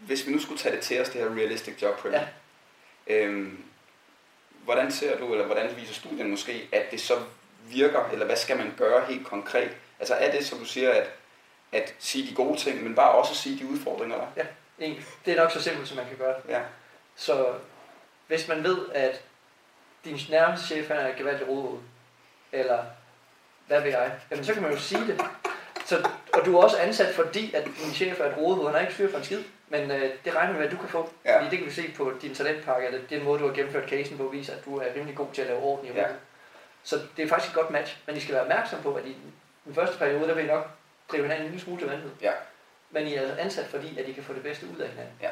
hvis 0.00 0.26
vi 0.26 0.32
nu 0.32 0.40
skulle 0.40 0.58
tage 0.60 0.74
det 0.76 0.82
til 0.84 1.00
os, 1.00 1.08
det 1.08 1.20
her 1.20 1.36
realistic 1.36 1.82
job 1.82 1.98
prep, 1.98 2.12
Ja. 2.12 2.26
øh, 3.06 3.52
hvordan 4.64 4.92
ser 4.92 5.18
du, 5.18 5.32
eller 5.32 5.46
hvordan 5.46 5.76
viser 5.76 5.94
studien 5.94 6.30
måske, 6.30 6.68
at 6.72 6.90
det 6.90 7.00
så 7.00 7.14
virker, 7.68 8.08
eller 8.12 8.26
hvad 8.26 8.36
skal 8.36 8.56
man 8.56 8.74
gøre 8.76 9.04
helt 9.06 9.26
konkret? 9.26 9.70
Altså 9.98 10.14
er 10.14 10.30
det, 10.30 10.46
som 10.46 10.58
du 10.58 10.64
siger, 10.64 10.90
at, 10.92 11.10
at 11.72 11.94
sige 11.98 12.30
de 12.30 12.34
gode 12.34 12.58
ting, 12.58 12.82
men 12.82 12.94
bare 12.94 13.10
også 13.10 13.34
sige 13.34 13.58
de 13.58 13.68
udfordringer, 13.70 14.16
der 14.16 14.42
er? 14.42 14.46
Egentlig, 14.80 15.04
det 15.24 15.32
er 15.32 15.42
nok 15.42 15.50
så 15.50 15.62
simpelt, 15.62 15.88
som 15.88 15.96
man 15.96 16.06
kan 16.06 16.16
gøre 16.16 16.34
det. 16.36 16.50
Ja. 16.50 16.60
Så 17.16 17.54
hvis 18.26 18.48
man 18.48 18.64
ved, 18.64 18.78
at 18.94 19.20
din 20.04 20.18
nærmeste 20.30 20.66
chef 20.66 20.88
han 20.88 20.96
er 20.96 21.16
gevaldigt 21.16 21.48
rodehoved, 21.48 21.80
eller 22.52 22.84
hvad 23.66 23.80
ved 23.80 23.90
jeg, 23.90 24.12
jamen 24.30 24.44
så 24.44 24.52
kan 24.52 24.62
man 24.62 24.72
jo 24.72 24.78
sige 24.78 25.06
det. 25.06 25.20
Så, 25.90 26.08
og 26.34 26.44
du 26.44 26.56
er 26.56 26.62
også 26.62 26.76
ansat, 26.78 27.14
fordi 27.14 27.54
at 27.54 27.64
din 27.64 27.92
chef 27.94 28.20
er 28.20 28.24
et 28.24 28.36
rodehoved, 28.36 28.66
han 28.66 28.74
har 28.74 28.80
ikke 28.80 28.92
styr 28.92 29.10
for 29.10 29.18
en 29.18 29.24
skid, 29.24 29.42
men 29.68 29.90
øh, 29.90 30.10
det 30.24 30.34
regner 30.36 30.52
med, 30.54 30.64
at 30.66 30.70
du 30.72 30.76
kan 30.76 30.88
få. 30.88 31.10
Ja. 31.24 31.36
Fordi 31.38 31.50
det 31.50 31.58
kan 31.58 31.66
vi 31.66 31.72
se 31.72 31.94
på 31.96 32.12
din 32.22 32.34
talentpakke, 32.34 32.86
eller 32.86 33.00
den 33.10 33.24
måde, 33.24 33.40
du 33.40 33.46
har 33.46 33.54
gennemført 33.54 33.88
casen 33.88 34.16
på, 34.18 34.24
viser, 34.28 34.52
at 34.56 34.64
du 34.64 34.76
er 34.78 34.84
rimelig 34.96 35.16
god 35.16 35.26
til 35.32 35.42
at 35.42 35.48
lave 35.48 35.60
orden 35.60 35.86
i 35.86 35.90
Ja. 35.98 36.06
Så 36.82 36.96
det 37.16 37.24
er 37.24 37.28
faktisk 37.28 37.50
et 37.50 37.56
godt 37.56 37.70
match, 37.70 37.96
men 38.06 38.16
I 38.16 38.20
skal 38.20 38.32
være 38.34 38.42
opmærksom 38.42 38.82
på, 38.82 38.94
at 38.94 39.06
i 39.06 39.16
den 39.64 39.74
første 39.74 39.98
periode, 39.98 40.28
der 40.28 40.34
vil 40.34 40.44
I 40.44 40.46
nok 40.46 40.66
drive 41.10 41.22
hinanden 41.22 41.44
en 41.46 41.50
lille 41.50 41.64
smule 41.64 41.80
til 41.80 41.88
vanvid. 41.88 42.10
Ja. 42.22 42.32
Men 42.90 43.06
I 43.06 43.14
er 43.14 43.36
ansat, 43.38 43.66
fordi 43.66 43.98
at 43.98 44.08
I 44.08 44.12
kan 44.12 44.22
få 44.22 44.32
det 44.32 44.42
bedste 44.42 44.66
ud 44.74 44.80
af 44.80 44.88
hinanden. 44.88 45.14
Ja. 45.22 45.30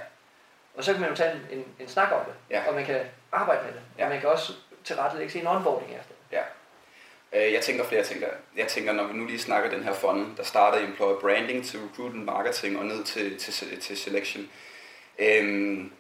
Og 0.75 0.85
så 0.85 0.93
kan 0.93 1.01
man 1.01 1.11
jo 1.11 1.17
tage 1.17 1.33
en, 1.33 1.59
en, 1.59 1.65
en 1.81 1.89
snak 1.89 2.13
om 2.13 2.21
det, 2.25 2.35
Ja. 2.51 2.63
og 2.69 2.75
man 2.75 2.85
kan 2.85 3.01
arbejde 3.33 3.61
med 3.65 3.73
det, 3.73 3.81
Ja. 3.99 4.05
og 4.05 4.11
man 4.11 4.21
kan 4.21 4.29
også 4.29 4.53
tilrettelægge 4.85 5.33
sin 5.33 5.47
onboarding 5.47 5.91
efter. 5.91 6.15
Øh, 6.33 6.39
Jeg 7.33 7.61
tænker 7.63 7.85
flere 7.85 8.05
ting 8.05 8.21
der. 8.21 8.27
Jeg 8.57 8.69
tænker, 8.69 8.93
når 8.93 9.05
vi 9.05 9.19
nu 9.19 9.27
lige 9.27 9.39
snakker 9.39 9.71
den 9.71 9.83
her 9.83 9.93
funnel, 9.93 10.27
der 10.37 10.43
starter 10.43 10.79
i 10.79 10.85
employer 10.85 11.21
branding 11.21 11.65
til 11.65 11.81
recruitment 11.81 12.25
marketing 12.25 12.79
og 12.79 12.87
ned 12.87 13.05
til, 13.05 13.39
til, 13.39 13.81
til 13.81 13.97
selection. 13.97 14.49
Øhm, 15.19 15.93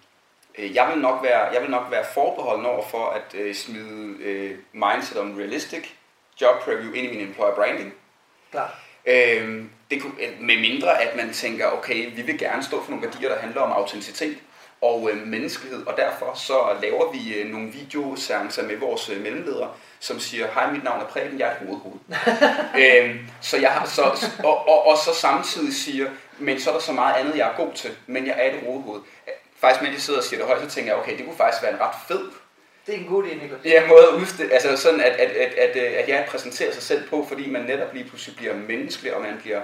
øh, 0.58 0.74
jeg, 0.74 0.90
vil 0.92 1.02
nok 1.02 1.22
være, 1.22 1.40
jeg 1.40 1.62
vil 1.62 1.70
nok 1.70 1.90
være 1.90 2.04
forbeholden 2.14 2.66
over 2.66 2.88
for 2.88 3.06
at 3.06 3.34
øh, 3.34 3.54
smide 3.54 4.16
øh, 4.20 4.58
mindset 4.72 5.16
om 5.16 5.36
realistic 5.36 5.88
job 6.40 6.60
preview 6.60 6.92
ind 6.92 7.06
i 7.06 7.16
min 7.16 7.26
employer 7.26 7.54
branding. 7.54 7.94
Klart. 8.50 8.70
Øhm, 9.06 9.70
det 9.90 10.02
kunne, 10.02 10.12
øh, 10.20 10.40
med 10.40 10.60
mindre 10.60 11.02
at 11.02 11.16
man 11.16 11.32
tænker, 11.32 11.66
okay, 11.66 12.16
vi 12.16 12.22
vil 12.22 12.38
gerne 12.38 12.62
stå 12.62 12.82
for 12.82 12.90
nogle 12.90 13.06
værdier, 13.06 13.28
der 13.28 13.38
handler 13.38 13.60
om 13.60 13.72
autenticitet 13.72 14.38
og 14.80 15.10
øh, 15.12 15.26
menneskelighed, 15.26 15.86
og 15.86 15.96
derfor 15.96 16.34
så 16.34 16.58
laver 16.82 17.12
vi 17.12 17.34
øh, 17.34 17.50
nogle 17.50 17.72
videoseancer 17.72 18.62
med 18.66 18.76
vores 18.76 19.08
øh, 19.08 19.22
mellemledere, 19.22 19.70
som 20.00 20.20
siger, 20.20 20.46
hej, 20.54 20.72
mit 20.72 20.84
navn 20.84 21.00
er 21.00 21.04
Preben, 21.06 21.38
jeg 21.38 21.48
er 21.48 21.52
et 21.52 21.58
hovedhoved. 21.66 21.98
øhm, 22.82 23.18
så 23.40 23.56
jeg 23.56 23.70
har, 23.70 23.86
så, 23.86 24.02
og, 24.44 24.68
og, 24.68 24.86
og 24.86 24.98
så 24.98 25.14
samtidig 25.14 25.74
siger, 25.74 26.10
men 26.38 26.60
så 26.60 26.70
er 26.70 26.74
der 26.74 26.80
så 26.80 26.92
meget 26.92 27.14
andet, 27.14 27.36
jeg 27.36 27.48
er 27.48 27.56
god 27.56 27.72
til, 27.74 27.90
men 28.06 28.26
jeg 28.26 28.34
er 28.38 28.52
et 28.52 28.60
hovedhoved. 28.60 29.00
Faktisk, 29.60 29.82
mens 29.82 29.94
jeg 29.94 30.02
sidder 30.02 30.20
og 30.20 30.24
siger 30.24 30.40
det 30.40 30.48
højt, 30.48 30.62
så 30.62 30.68
tænker 30.68 30.92
jeg, 30.92 31.02
okay, 31.02 31.16
det 31.16 31.24
kunne 31.24 31.36
faktisk 31.36 31.62
være 31.62 31.72
en 31.72 31.80
ret 31.80 31.94
fed 32.08 32.30
Det 32.86 32.94
er 32.94 32.98
en 32.98 33.06
god 33.06 33.24
idé, 33.24 33.34
Niklas. 33.34 33.60
Ja, 33.64 33.86
måde 33.86 34.02
at 34.12 34.14
udstille, 34.14 34.52
altså 34.52 34.76
sådan, 34.76 35.00
at, 35.00 35.12
at, 35.12 35.30
at, 35.30 35.54
at, 35.54 35.76
øh, 35.76 35.98
at 35.98 36.08
jeg 36.08 36.26
præsenterer 36.28 36.72
sig 36.72 36.82
selv 36.82 37.08
på, 37.08 37.26
fordi 37.28 37.50
man 37.50 37.62
netop 37.62 37.94
lige 37.94 38.08
pludselig 38.08 38.36
bliver 38.36 38.54
menneskelig, 38.54 39.14
og 39.14 39.22
man 39.22 39.38
bliver, 39.40 39.60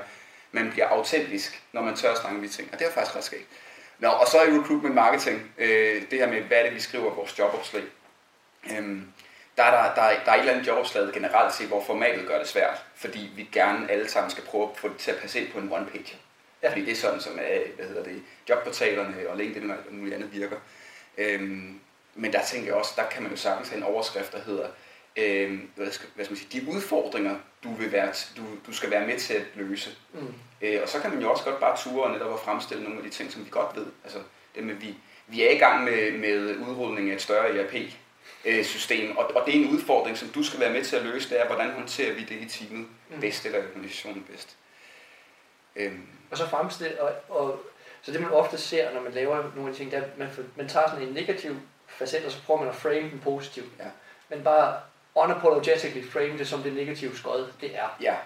man 0.52 0.70
bliver 0.70 0.88
autentisk, 0.88 1.62
når 1.72 1.82
man 1.82 1.96
tør 1.96 2.10
at 2.10 2.18
snakke 2.18 2.36
om 2.38 2.42
de 2.42 2.48
ting. 2.48 2.68
Og 2.72 2.78
det 2.78 2.86
er 2.86 2.90
faktisk 2.92 3.16
ret 3.16 3.24
skægt. 3.24 3.48
Nå, 3.98 4.08
og 4.08 4.26
så 4.26 4.42
i 4.42 4.58
recruitment 4.58 4.94
marketing, 4.94 5.52
øh, 5.58 6.02
det 6.10 6.18
her 6.18 6.28
med, 6.28 6.40
hvad 6.40 6.64
det, 6.64 6.74
vi 6.74 6.80
skriver 6.80 7.12
i 7.12 7.14
vores 7.14 7.38
jobopslag. 7.38 7.84
Øhm, 8.70 9.06
der, 9.56 9.62
er 9.62 9.70
der, 9.70 9.94
der, 9.94 10.02
er, 10.02 10.24
der 10.24 10.30
er 10.30 10.34
et 10.34 10.40
eller 10.40 10.52
andet 10.52 10.66
jobopslag 10.66 11.12
generelt 11.12 11.54
set, 11.54 11.68
hvor 11.68 11.84
formatet 11.84 12.26
gør 12.26 12.38
det 12.38 12.48
svært, 12.48 12.84
fordi 12.96 13.30
vi 13.36 13.48
gerne 13.52 13.90
alle 13.90 14.08
sammen 14.08 14.30
skal 14.30 14.44
prøve 14.44 14.70
at 14.70 14.76
få 14.76 14.88
det 14.88 14.96
til 14.96 15.10
at 15.10 15.16
passe 15.16 15.40
ind 15.40 15.52
på 15.52 15.58
en 15.58 15.72
one-page. 15.72 16.12
Ja. 16.12 16.16
Ja. 16.62 16.70
Fordi 16.70 16.84
det 16.84 16.92
er 16.92 16.96
sådan, 16.96 17.20
som 17.20 17.38
er, 17.42 17.58
hvad 17.76 17.86
hedder 17.86 18.02
det, 18.02 18.22
jobportalerne 18.48 19.28
og 19.28 19.36
LinkedIn 19.36 19.70
og 19.70 19.76
muligt 19.90 20.14
andet 20.14 20.32
virker. 20.32 20.56
Øhm, 21.18 21.80
men 22.14 22.32
der 22.32 22.44
tænker 22.44 22.66
jeg 22.66 22.74
også, 22.74 22.92
der 22.96 23.08
kan 23.08 23.22
man 23.22 23.30
jo 23.30 23.36
sagtens 23.36 23.68
have 23.68 23.76
en 23.76 23.82
overskrift, 23.82 24.32
der 24.32 24.40
hedder, 24.40 24.68
øh, 25.16 25.58
hvad, 25.76 25.90
skal, 25.90 26.08
hvad 26.14 26.24
skal 26.24 26.32
man 26.32 26.38
sige, 26.50 26.60
de 26.60 26.68
udfordringer, 26.76 27.36
du, 27.64 27.74
vil 27.74 27.92
være, 27.92 28.12
du, 28.36 28.42
du 28.66 28.72
skal 28.72 28.90
være 28.90 29.06
med 29.06 29.18
til 29.18 29.34
at 29.34 29.42
løse. 29.54 29.90
Mm. 30.12 30.34
Øh, 30.62 30.82
og 30.82 30.88
så 30.88 31.00
kan 31.00 31.10
man 31.10 31.22
jo 31.22 31.30
også 31.30 31.44
godt 31.44 31.60
bare 31.60 31.76
ture 31.76 32.04
og 32.04 32.10
netop 32.12 32.32
at 32.32 32.40
fremstille 32.40 32.82
nogle 32.84 32.98
af 32.98 33.04
de 33.04 33.10
ting, 33.10 33.32
som 33.32 33.44
vi 33.44 33.50
godt 33.50 33.76
ved. 33.76 33.86
Altså 34.04 34.18
det 34.54 34.64
med, 34.64 34.74
vi, 34.74 34.94
vi 35.26 35.42
er 35.42 35.50
i 35.50 35.58
gang 35.58 35.84
med, 35.84 36.12
med 36.12 36.56
udrulning 36.56 37.10
af 37.10 37.14
et 37.14 37.22
større 37.22 37.48
ERP. 37.58 37.74
øh, 38.44 38.64
system. 38.64 39.16
Og, 39.16 39.36
og 39.36 39.46
det 39.46 39.56
er 39.56 39.64
en 39.64 39.70
udfordring, 39.74 40.18
som 40.18 40.28
du 40.28 40.42
skal 40.42 40.60
være 40.60 40.72
med 40.72 40.84
til 40.84 40.96
at 40.96 41.02
løse, 41.02 41.28
det 41.30 41.40
er, 41.40 41.46
hvordan 41.46 41.70
håndterer 41.70 42.14
vi 42.14 42.20
det 42.20 42.40
i 42.40 42.48
teamet 42.48 42.86
Mm. 43.10 43.20
bedst, 43.20 43.46
eller 43.46 43.58
organisationen 43.58 44.22
bedst. 44.30 44.56
Øhm, 45.76 46.06
Og 46.30 46.38
så 46.38 46.48
fremstille, 46.48 47.00
og, 47.02 47.12
og, 47.28 47.60
så 48.02 48.12
det 48.12 48.20
man 48.20 48.30
ofte 48.30 48.58
ser, 48.58 48.94
når 48.94 49.00
man 49.00 49.12
laver 49.12 49.42
nogle 49.54 49.68
af 49.70 49.72
de 49.76 49.80
ting, 49.80 49.94
er, 49.94 50.02
at 50.02 50.18
man, 50.18 50.28
man 50.56 50.68
tager 50.68 50.88
sådan 50.90 51.08
en 51.08 51.14
negativ 51.14 51.56
facet, 51.88 52.24
og 52.24 52.32
så 52.32 52.42
prøver 52.42 52.60
man 52.60 52.68
at 52.68 52.74
frame 52.74 53.10
den 53.10 53.20
positivt. 53.24 53.66
Ja. 53.78 53.84
Men 54.28 54.42
bare 54.44 54.80
unapologetically 55.14 56.10
frame 56.10 56.38
det 56.38 56.48
som 56.48 56.62
det 56.62 56.72
negative 56.72 57.16
skød, 57.16 57.52
det 57.60 57.76
er. 57.76 57.88
ja, 58.00 58.16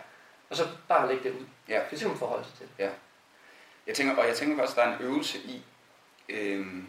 Og 0.50 0.56
så 0.56 0.68
bare 0.88 1.08
lægge 1.08 1.24
det 1.24 1.30
ud. 1.30 1.44
Ja. 1.68 1.80
Det 1.90 1.98
skal 1.98 2.08
man 2.08 2.18
forholde 2.18 2.44
sig 2.44 2.54
til. 2.58 2.68
jeg 3.86 3.94
tænker, 3.94 4.16
og 4.16 4.26
jeg 4.26 4.36
tænker 4.36 4.62
også, 4.62 4.72
at 4.72 4.76
der 4.76 4.92
er 4.92 4.98
en 4.98 5.04
øvelse 5.04 5.38
i, 5.38 5.62
øhm, 6.28 6.86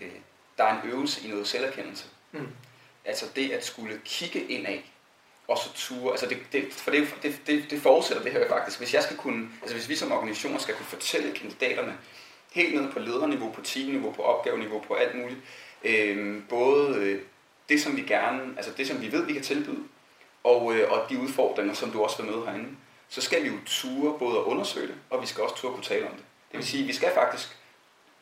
øh, 0.00 0.10
der 0.58 0.64
er 0.64 0.82
en 0.82 0.90
øvelse 0.90 1.26
i 1.26 1.30
noget 1.30 1.48
selverkendelse. 1.48 2.06
Mm. 2.32 2.48
Altså 3.04 3.26
det 3.36 3.50
at 3.50 3.64
skulle 3.64 4.00
kigge 4.04 4.44
indad, 4.44 4.78
og 5.48 5.58
så 5.58 5.72
ture, 5.74 6.10
altså 6.10 6.26
det, 6.26 6.38
det, 6.52 6.72
for 6.72 6.90
det, 6.90 7.16
det, 7.22 7.40
det, 7.46 7.70
det 7.70 7.82
forudsætter 7.82 8.22
det 8.22 8.32
her 8.32 8.40
jo 8.40 8.48
faktisk. 8.48 8.78
Hvis 8.78 8.94
jeg 8.94 9.02
skal 9.02 9.16
kunne, 9.16 9.48
altså 9.62 9.76
hvis 9.76 9.88
vi 9.88 9.96
som 9.96 10.12
organisationer 10.12 10.58
skal 10.58 10.74
kunne 10.74 10.86
fortælle 10.86 11.34
kandidaterne, 11.34 11.98
helt 12.52 12.82
ned 12.82 12.92
på 12.92 12.98
lederniveau, 12.98 13.52
på 13.52 13.60
teamniveau, 13.60 14.12
på 14.12 14.22
opgaveniveau, 14.22 14.80
på 14.80 14.94
alt 14.94 15.14
muligt, 15.14 15.38
øh, 15.84 16.42
både 16.48 16.96
øh, 16.96 17.22
det 17.68 17.82
som 17.82 17.96
vi 17.96 18.02
gerne, 18.02 18.54
altså 18.56 18.72
det 18.76 18.86
som 18.86 19.00
vi 19.00 19.12
ved, 19.12 19.26
vi 19.26 19.32
kan 19.32 19.42
tilbyde, 19.42 19.82
og, 20.44 20.74
øh, 20.74 20.92
og 20.92 21.10
de 21.10 21.18
udfordringer, 21.18 21.74
som 21.74 21.90
du 21.90 22.02
også 22.02 22.22
vil 22.22 22.32
møde 22.32 22.46
herinde, 22.46 22.68
så 23.08 23.20
skal 23.20 23.42
vi 23.42 23.48
jo 23.48 23.54
ture 23.66 24.18
både 24.18 24.38
at 24.38 24.42
undersøge 24.42 24.86
det, 24.86 24.94
og 25.10 25.22
vi 25.22 25.26
skal 25.26 25.44
også 25.44 25.56
ture 25.56 25.72
kunne 25.72 25.84
tale 25.84 26.06
om 26.06 26.12
det. 26.12 26.24
Det 26.50 26.58
vil 26.58 26.66
sige, 26.66 26.82
at 26.82 26.88
vi 26.88 26.92
skal 26.92 27.10
faktisk 27.14 27.56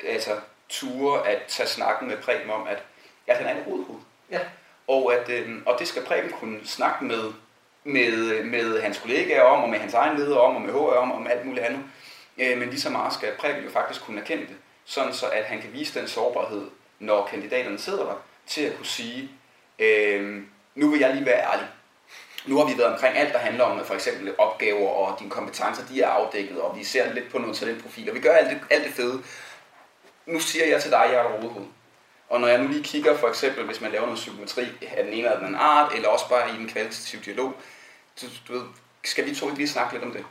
altså, 0.07 0.31
ture 0.69 1.29
at 1.29 1.43
tage 1.49 1.69
snakken 1.69 2.09
med 2.09 2.17
Preben 2.17 2.51
om, 2.51 2.67
at, 2.67 2.83
at 3.27 3.37
han 3.37 3.47
er 3.47 3.61
en 3.61 3.67
rodhoved. 3.67 4.01
Ja. 4.31 4.41
Og, 4.89 5.15
at, 5.15 5.29
øh, 5.29 5.63
og 5.67 5.77
det 5.79 5.89
skal 5.89 6.05
Preben 6.05 6.31
kunne 6.31 6.67
snakke 6.67 7.05
med, 7.05 7.33
med, 7.85 8.45
med 8.45 8.81
hans 8.81 8.99
kollegaer 8.99 9.43
om, 9.43 9.63
og 9.63 9.71
med 9.71 9.79
hans 9.79 9.95
egen 9.95 10.17
leder 10.17 10.37
om, 10.37 10.57
og 10.57 10.63
med 10.63 10.73
HR 10.73 10.77
om, 10.77 11.13
og 11.13 11.23
med 11.23 11.31
alt 11.31 11.47
muligt 11.47 11.67
andet. 11.67 11.83
Øh, 12.39 12.59
men 12.59 12.71
lige 12.71 12.81
så 12.81 12.91
meget 12.91 13.13
skal 13.13 13.37
Preben 13.39 13.65
jo 13.65 13.71
faktisk 13.71 14.03
kunne 14.03 14.21
erkende 14.21 14.47
det, 14.47 14.57
sådan 14.85 15.15
så 15.15 15.27
at 15.27 15.45
han 15.45 15.61
kan 15.61 15.73
vise 15.73 16.01
den 16.01 16.09
sårbarhed, 16.09 16.71
når 16.99 17.27
kandidaterne 17.27 17.79
sidder 17.79 18.05
der, 18.05 18.15
til 18.47 18.63
at 18.63 18.77
kunne 18.77 18.87
sige, 18.87 19.31
øh, 19.79 20.43
nu 20.75 20.91
vil 20.91 21.01
jeg 21.01 21.15
lige 21.15 21.27
være 21.27 21.53
ærlig. 21.53 21.69
Nu 22.47 22.59
har 22.59 22.67
vi 22.67 22.79
været 22.79 22.93
omkring 22.93 23.17
alt, 23.17 23.33
der 23.33 23.39
handler 23.39 23.65
om 23.65 23.85
for 23.85 23.95
eksempel 23.95 24.35
opgaver 24.39 24.89
og 24.89 25.19
dine 25.19 25.31
kompetencer, 25.31 25.87
de 25.87 26.03
er 26.03 26.09
afdækket, 26.09 26.61
og 26.61 26.79
vi 26.79 26.85
ser 26.85 27.13
lidt 27.13 27.31
på 27.31 27.39
nogle 27.39 27.55
talentprofiler. 27.55 28.13
Vi 28.13 28.21
gør 28.21 28.33
alt 28.33 28.51
det, 28.51 28.61
alt 28.71 28.85
det 28.85 28.93
fede. 28.93 29.23
Nu 30.27 30.41
siger 30.41 30.67
jeg 30.67 30.83
til 30.83 30.91
dig, 30.91 31.07
jeg 31.13 31.15
er 31.15 31.33
rodehoved. 31.33 31.67
Og 32.29 32.41
når 32.41 32.49
jeg 32.49 32.59
nu 32.59 32.69
lige 32.69 32.85
kigger 32.85 33.17
for 33.17 33.29
eksempel, 33.29 33.65
hvis 33.65 33.81
man 33.81 33.91
laver 33.91 34.05
noget 34.05 34.19
psykometri 34.19 34.65
af 34.97 35.05
den 35.05 35.13
ene 35.13 35.23
eller 35.23 35.37
den 35.37 35.47
anden 35.47 35.61
art, 35.61 35.93
eller 35.95 36.09
også 36.09 36.29
bare 36.29 36.51
i 36.51 36.61
en 36.61 36.69
kvalitativ 36.69 37.21
dialog, 37.21 37.55
så, 38.15 38.27
du 38.49 38.53
ved, 38.53 38.63
skal 39.05 39.27
vi 39.27 39.35
to 39.35 39.47
ikke 39.47 39.59
lige 39.59 39.69
snakke 39.69 39.93
lidt 39.93 40.05
om 40.05 40.13
det? 40.13 40.25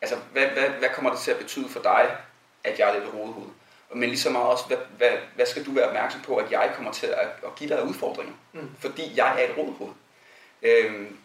Altså, 0.00 0.16
hvad, 0.32 0.46
hvad, 0.46 0.68
hvad 0.68 0.88
kommer 0.88 1.10
det 1.10 1.20
til 1.20 1.30
at 1.30 1.38
betyde 1.38 1.68
for 1.68 1.80
dig, 1.80 2.16
at 2.64 2.78
jeg 2.78 2.88
er 2.88 2.94
lidt 2.94 3.14
rodehoved? 3.14 3.48
Men 3.94 4.08
lige 4.08 4.18
så 4.18 4.30
meget 4.30 4.46
også, 4.46 4.64
hvad, 4.66 4.76
hvad, 4.96 5.10
hvad 5.34 5.46
skal 5.46 5.66
du 5.66 5.72
være 5.72 5.86
opmærksom 5.86 6.20
på, 6.20 6.36
at 6.36 6.52
jeg 6.52 6.72
kommer 6.76 6.92
til 6.92 7.06
at, 7.06 7.28
at 7.44 7.54
give 7.56 7.70
dig 7.70 7.84
udfordringer? 7.84 8.34
Mm. 8.52 8.70
Fordi 8.78 9.12
jeg 9.16 9.42
er 9.42 9.48
et 9.48 9.58
rodehoved. 9.58 9.92
Øhm, 10.62 11.18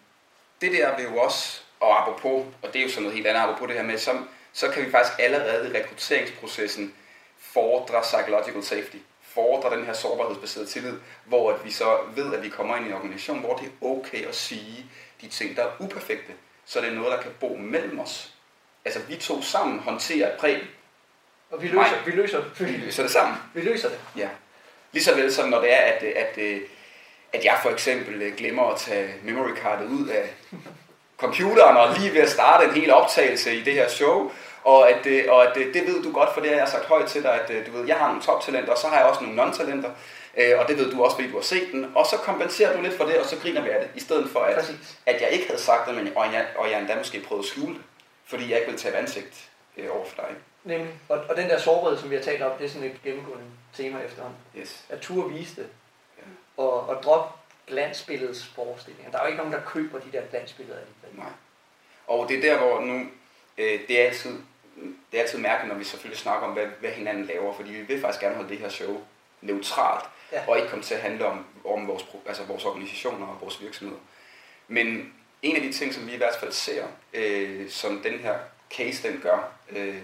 det 0.61 0.71
der 0.71 0.95
vil 0.95 1.05
jo 1.05 1.17
også, 1.17 1.61
og 1.79 2.01
apropos, 2.01 2.45
og 2.61 2.73
det 2.73 2.79
er 2.79 2.83
jo 2.83 2.89
sådan 2.89 3.03
noget 3.03 3.15
helt 3.15 3.27
andet, 3.27 3.41
apropos 3.41 3.67
det 3.67 3.77
her 3.77 3.83
med, 3.83 3.97
så, 3.97 4.17
så 4.53 4.71
kan 4.71 4.85
vi 4.85 4.91
faktisk 4.91 5.19
allerede 5.19 5.69
i 5.69 5.77
rekrutteringsprocessen 5.77 6.93
fordre 7.37 8.01
psychological 8.01 8.63
safety, 8.63 8.97
fordre 9.21 9.77
den 9.77 9.85
her 9.85 9.93
sårbarhedsbaserede 9.93 10.69
tillid, 10.69 10.97
hvor 11.25 11.51
at 11.51 11.65
vi 11.65 11.71
så 11.71 11.97
ved, 12.15 12.33
at 12.33 12.43
vi 12.43 12.49
kommer 12.49 12.75
ind 12.75 12.85
i 12.85 12.89
en 12.89 12.95
organisation, 12.95 13.39
hvor 13.39 13.55
det 13.55 13.65
er 13.65 13.85
okay 13.85 14.25
at 14.27 14.35
sige 14.35 14.85
de 15.21 15.27
ting, 15.27 15.55
der 15.55 15.63
er 15.63 15.71
uperfekte, 15.79 16.33
så 16.65 16.81
det 16.81 16.89
er 16.89 16.93
noget, 16.93 17.11
der 17.11 17.21
kan 17.21 17.31
bo 17.39 17.55
mellem 17.55 17.99
os. 17.99 18.33
Altså, 18.85 19.01
vi 19.01 19.15
to 19.15 19.41
sammen 19.41 19.79
håndterer 19.79 20.33
et 20.33 20.39
præg, 20.39 20.63
Og 21.53 21.61
vi 21.61 21.67
løser, 21.67 22.03
vi 22.05 22.11
løser, 22.11 22.41
vi 22.59 22.65
vi, 22.65 22.77
løser 22.77 23.03
det 23.03 23.11
sammen. 23.11 23.37
vi 23.53 23.61
løser 23.61 23.89
det. 23.89 23.99
Ja. 24.17 24.27
Lige 24.91 25.03
så 25.03 25.15
vel 25.15 25.33
som 25.33 25.49
når 25.49 25.61
det 25.61 25.73
er, 25.73 25.77
at, 25.77 26.03
at, 26.03 26.37
at, 27.33 27.45
jeg 27.45 27.59
for 27.61 27.69
eksempel 27.69 28.33
glemmer 28.37 28.63
at 28.63 28.77
tage 28.77 29.13
memory 29.23 29.55
cardet 29.55 29.87
ud 29.87 30.07
af 30.07 30.29
computeren 31.17 31.77
og 31.77 31.95
lige 31.99 32.13
ved 32.13 32.21
at 32.21 32.29
starte 32.29 32.65
en 32.65 32.71
hel 32.71 32.93
optagelse 32.93 33.55
i 33.55 33.61
det 33.61 33.73
her 33.73 33.87
show, 33.87 34.31
og 34.63 34.89
at, 34.89 35.05
øh, 35.05 35.23
og 35.29 35.47
at 35.47 35.57
øh, 35.57 35.73
det 35.73 35.87
ved 35.87 36.03
du 36.03 36.11
godt, 36.11 36.33
for 36.33 36.41
det 36.41 36.49
har 36.49 36.57
jeg 36.57 36.67
sagt 36.67 36.85
højt 36.85 37.07
til 37.07 37.23
dig, 37.23 37.41
at 37.41 37.49
øh, 37.49 37.65
du 37.65 37.71
ved, 37.71 37.87
jeg 37.87 37.95
har 37.95 38.07
nogle 38.07 38.21
toptalenter, 38.21 38.71
og 38.71 38.77
så 38.77 38.87
har 38.87 38.97
jeg 38.97 39.05
også 39.05 39.23
nogle 39.23 39.41
non-talenter, 39.41 39.89
øh, 40.37 40.59
og 40.59 40.67
det 40.67 40.77
ved 40.77 40.91
du 40.91 41.03
også, 41.03 41.15
fordi 41.15 41.31
du 41.31 41.35
har 41.35 41.43
set 41.43 41.67
den, 41.71 41.91
og 41.95 42.05
så 42.05 42.17
kompenserer 42.17 42.75
du 42.75 42.81
lidt 42.81 42.97
for 42.97 43.05
det, 43.05 43.17
og 43.17 43.25
så 43.25 43.35
griner 43.41 43.61
vi 43.61 43.69
af 43.69 43.79
det, 43.79 43.89
i 43.95 43.99
stedet 43.99 44.29
for 44.29 44.39
at, 44.39 44.55
Præcis. 44.55 44.97
at 45.05 45.21
jeg 45.21 45.29
ikke 45.29 45.47
havde 45.47 45.61
sagt 45.61 45.87
det, 45.87 45.95
men, 45.95 46.11
og, 46.15 46.33
jeg, 46.33 46.45
og 46.57 46.71
jeg 46.71 46.79
endda 46.79 46.95
måske 46.95 47.19
prøvede 47.27 47.45
at 47.45 47.49
skjule 47.49 47.73
det, 47.73 47.81
fordi 48.25 48.49
jeg 48.49 48.57
ikke 48.57 48.67
ville 48.71 48.79
tage 48.79 48.93
et 48.95 48.99
ansigt 48.99 49.49
øh, 49.77 49.85
over 49.95 50.05
for 50.05 50.15
dig. 50.15 50.35
Nemlig. 50.63 50.93
Og, 51.09 51.19
og 51.29 51.35
den 51.37 51.49
der 51.49 51.59
sårbarhed, 51.59 51.99
som 51.99 52.09
vi 52.09 52.15
har 52.15 52.21
talt 52.23 52.41
om, 52.41 52.57
det 52.57 52.65
er 52.65 52.69
sådan 52.69 52.87
et 52.91 53.01
gennemgående 53.03 53.45
tema 53.73 53.99
efterhånden. 53.99 54.39
Yes. 54.57 54.85
At 54.89 54.99
turde 54.99 55.33
vise 55.33 55.55
det. 55.55 55.67
Ja. 56.17 56.23
Og, 56.63 56.89
og 56.89 57.03
drop 57.03 57.39
glansbilledets 57.67 58.45
forestillinger. 58.45 59.11
Der 59.11 59.17
er 59.17 59.21
jo 59.23 59.27
ikke 59.27 59.37
nogen, 59.37 59.53
der 59.53 59.61
køber 59.65 59.99
de 59.99 60.11
der 60.11 60.21
glansbilleder 60.29 60.77
alligevel. 60.79 61.19
Nej. 61.23 61.31
Og 62.07 62.29
det 62.29 62.37
er 62.37 62.41
der, 62.41 62.57
hvor 62.59 62.79
nu, 62.81 63.05
øh, 63.57 63.79
det 63.87 64.01
er 64.01 64.05
altid, 64.05 64.31
det 65.11 65.17
er 65.17 65.21
altid 65.21 65.39
mærkeligt, 65.39 65.73
når 65.73 65.79
vi 65.79 65.83
selvfølgelig 65.83 66.19
snakker 66.19 66.47
om, 66.47 66.53
hvad, 66.53 66.65
hvad 66.79 66.89
hinanden 66.89 67.25
laver, 67.25 67.53
fordi 67.53 67.71
vi 67.71 67.81
vil 67.81 68.01
faktisk 68.01 68.21
gerne 68.21 68.35
holde 68.35 68.49
det 68.49 68.57
her 68.57 68.69
show 68.69 69.01
neutralt, 69.41 70.05
Ja. 70.31 70.43
og 70.47 70.57
ikke 70.57 70.69
komme 70.69 70.83
til 70.83 70.93
at 70.95 71.01
handle 71.01 71.25
om, 71.25 71.45
om 71.65 71.87
vores, 71.87 72.05
altså 72.27 72.43
vores 72.43 72.65
organisationer 72.65 73.27
og 73.27 73.37
vores 73.41 73.61
virksomheder. 73.61 73.99
Men 74.67 75.13
en 75.41 75.55
af 75.55 75.61
de 75.61 75.71
ting, 75.73 75.93
som 75.93 76.07
vi 76.07 76.13
i 76.13 76.17
hvert 76.17 76.35
fald 76.35 76.51
ser, 76.51 76.85
øh, 77.13 77.69
som 77.69 78.01
den 78.03 78.19
her 78.19 78.35
case 78.77 79.07
den 79.07 79.19
gør, 79.21 79.51
øh, 79.69 80.03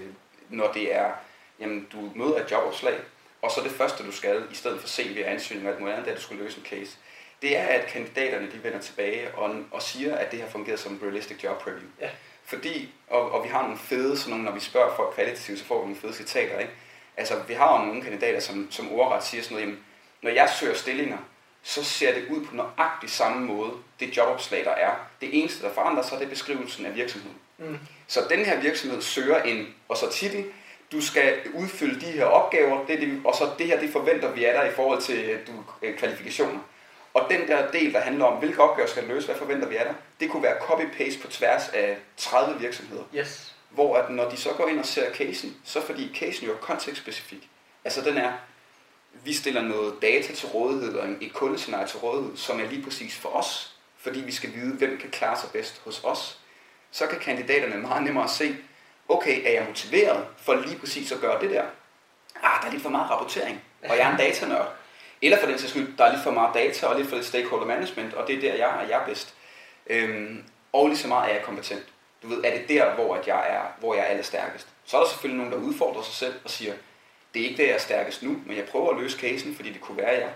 når 0.50 0.72
det 0.72 0.96
er, 0.96 1.12
jamen 1.60 1.88
du 1.92 2.12
møder 2.16 2.46
et 2.46 2.52
jobopslag, 2.52 3.00
og 3.42 3.52
så 3.52 3.62
det 3.64 3.72
første 3.72 4.04
du 4.04 4.12
skal, 4.12 4.44
i 4.52 4.56
stedet 4.56 4.82
for 4.82 4.88
CV 4.88 5.22
og 5.26 5.32
ansøgning 5.32 5.68
og 5.68 5.74
alt 5.74 5.80
muligt 5.80 5.94
andet, 5.94 6.06
det 6.06 6.12
at 6.12 6.18
du 6.18 6.24
skulle 6.24 6.44
løse 6.44 6.58
en 6.58 6.66
case, 6.66 6.98
det 7.42 7.58
er, 7.58 7.64
at 7.64 7.88
kandidaterne 7.88 8.52
de 8.52 8.64
vender 8.64 8.80
tilbage 8.80 9.36
og, 9.36 9.56
og 9.72 9.82
siger, 9.82 10.16
at 10.16 10.32
det 10.32 10.42
har 10.42 10.48
fungeret 10.48 10.80
som 10.80 11.00
realistic 11.04 11.44
job 11.44 11.62
preview. 11.62 11.90
Ja. 12.02 12.10
Fordi, 12.44 12.94
og, 13.10 13.32
og 13.32 13.44
vi 13.44 13.50
har 13.50 13.62
nogle 13.62 13.78
fede, 13.78 14.18
sådan 14.18 14.30
nogle, 14.30 14.46
når 14.46 14.52
vi 14.52 14.60
spørger 14.60 14.96
folk 14.96 15.14
kvalitativt, 15.14 15.60
så 15.60 15.66
får 15.66 15.80
vi 15.80 15.86
nogle 15.86 16.02
fede 16.02 16.14
citater, 16.14 16.60
ikke? 16.60 16.74
Altså, 17.18 17.44
vi 17.48 17.54
har 17.54 17.80
jo 17.80 17.86
nogle 17.86 18.02
kandidater, 18.02 18.40
som, 18.40 18.72
som 18.72 18.92
ordret 18.92 19.24
siger 19.24 19.44
sådan 19.44 19.56
noget, 19.56 19.68
jamen, 19.68 19.84
når 20.22 20.30
jeg 20.32 20.50
søger 20.60 20.74
stillinger, 20.74 21.18
så 21.64 21.84
ser 21.84 22.14
det 22.14 22.28
ud 22.30 22.46
på 22.46 22.56
nøjagtig 22.56 23.10
samme 23.10 23.48
måde, 23.48 23.72
det 24.00 24.18
jobopslag, 24.18 24.66
der 24.66 24.72
er. 24.72 24.96
Det 25.22 25.40
eneste, 25.40 25.64
der 25.64 25.74
forandrer 25.74 26.04
sig, 26.04 26.20
det 26.20 26.26
er 26.26 26.30
beskrivelsen 26.30 26.86
af 26.86 26.96
virksomheden. 26.96 27.38
Mm. 27.60 27.78
Så 28.08 28.20
den 28.30 28.46
her 28.46 28.60
virksomhed 28.62 29.02
søger 29.02 29.42
en, 29.44 29.68
og 29.90 29.98
så 29.98 30.12
titel, 30.12 30.46
du 30.92 31.02
skal 31.02 31.38
udfylde 31.54 32.02
de 32.06 32.12
her 32.12 32.26
opgaver, 32.26 32.86
det 32.86 32.96
er 32.96 33.00
det, 33.00 33.22
og 33.26 33.36
så 33.36 33.50
det 33.58 33.68
her, 33.68 33.80
det 33.80 33.90
forventer 33.92 34.32
vi 34.32 34.46
af 34.46 34.54
dig 34.62 34.72
i 34.72 34.76
forhold 34.76 35.02
til 35.02 35.20
øh, 35.30 35.48
du, 35.48 35.52
øh, 35.82 35.98
kvalifikationer. 35.98 36.60
Og 37.14 37.28
den 37.30 37.48
der 37.48 37.72
del, 37.72 37.94
der 37.94 38.00
handler 38.00 38.26
om, 38.26 38.38
hvilke 38.40 38.62
opgaver 38.62 38.88
skal 38.90 39.04
løse, 39.04 39.26
hvad 39.28 39.36
forventer 39.36 39.68
vi 39.68 39.76
af 39.76 39.86
dig, 39.86 39.96
det 40.20 40.30
kunne 40.30 40.44
være 40.44 40.56
copy-paste 40.58 41.22
på 41.22 41.28
tværs 41.28 41.70
af 41.70 41.98
30 42.18 42.60
virksomheder. 42.60 43.04
Yes. 43.16 43.56
Hvor 43.70 43.98
at 43.98 44.10
når 44.10 44.30
de 44.30 44.38
så 44.38 44.50
går 44.50 44.68
ind 44.68 44.80
og 44.80 44.86
ser 44.86 45.14
casen, 45.14 45.58
så 45.64 45.82
fordi 45.82 46.12
casen 46.16 46.48
jo 46.48 46.54
er 46.54 46.58
kontekstspecifik. 46.58 47.50
Altså 47.86 48.02
den 48.02 48.18
er, 48.18 48.32
vi 49.24 49.34
stiller 49.34 49.62
noget 49.62 49.94
data 50.02 50.34
til 50.34 50.48
rådighed, 50.48 51.04
en- 51.04 51.18
et 51.22 51.34
kundescenarie 51.34 51.88
til 51.88 52.00
rådighed, 52.00 52.38
som 52.38 52.60
er 52.60 52.66
lige 52.68 52.84
præcis 52.84 53.16
for 53.16 53.30
os, 53.30 53.76
fordi 53.98 54.20
vi 54.20 54.32
skal 54.32 54.54
vide, 54.56 54.76
hvem 54.76 54.98
kan 54.98 55.10
klare 55.10 55.40
sig 55.40 55.50
bedst 55.54 55.82
hos 55.86 56.02
os. 56.04 56.40
Så 56.92 57.08
kan 57.08 57.20
kandidaterne 57.20 57.78
meget 57.78 58.04
nemmere 58.04 58.30
se, 58.30 58.56
okay, 59.10 59.42
er 59.46 59.52
jeg 59.52 59.66
motiveret 59.68 60.26
for 60.38 60.54
lige 60.56 60.80
præcis 60.80 61.12
at 61.12 61.20
gøre 61.20 61.42
det 61.42 61.50
der? 61.50 61.64
Ah, 62.44 62.62
der 62.62 62.68
er 62.68 62.72
lidt 62.72 62.84
for 62.84 62.90
meget 62.90 63.12
rapportering, 63.12 63.62
og 63.84 63.98
jeg 63.98 64.08
er 64.08 64.12
en 64.12 64.18
datanørd. 64.18 64.76
Eller 65.22 65.40
for 65.40 65.48
den 65.48 65.60
sags 65.60 65.72
skyld, 65.72 65.98
der 65.98 66.04
er 66.04 66.12
lidt 66.12 66.24
for 66.24 66.32
meget 66.32 66.54
data 66.54 66.88
og 66.88 66.96
lidt 66.96 67.10
for 67.10 67.16
lidt 67.16 67.28
stakeholder 67.28 67.66
management, 67.66 68.14
og 68.14 68.28
det 68.28 68.36
er 68.36 68.42
der, 68.42 68.54
jeg 68.54 68.84
er, 68.84 68.88
jeg 68.88 69.02
er 69.02 69.06
bedst. 69.06 69.34
Øhm, 69.88 70.44
og 70.74 70.88
lige 70.88 70.98
så 70.98 71.08
meget 71.08 71.30
er 71.32 71.36
jeg 71.36 71.44
kompetent. 71.44 71.84
Du 72.24 72.28
ved, 72.28 72.44
er 72.44 72.58
det 72.58 72.70
der, 72.70 72.96
hvor, 72.96 73.16
at 73.16 73.28
jeg 73.28 73.46
er, 73.50 73.62
hvor 73.80 73.96
jeg 73.96 74.02
er 74.02 74.08
allerstærkest? 74.08 74.68
Så 74.86 74.98
er 74.98 75.02
der 75.02 75.10
selvfølgelig 75.10 75.38
nogen, 75.38 75.54
der 75.54 75.70
udfordrer 75.70 76.02
sig 76.02 76.14
selv 76.14 76.34
og 76.44 76.50
siger, 76.50 76.74
det 77.34 77.42
er 77.42 77.46
ikke 77.50 77.58
der, 77.58 77.68
jeg 77.68 77.76
er 77.76 77.80
stærkest 77.80 78.24
nu, 78.24 78.42
men 78.46 78.58
jeg 78.58 78.66
prøver 78.66 78.92
at 78.92 79.02
løse 79.02 79.20
casen, 79.20 79.56
fordi 79.56 79.74
det 79.74 79.82
kunne 79.82 79.98
være, 79.98 80.12
at 80.12 80.22
jeg, 80.22 80.32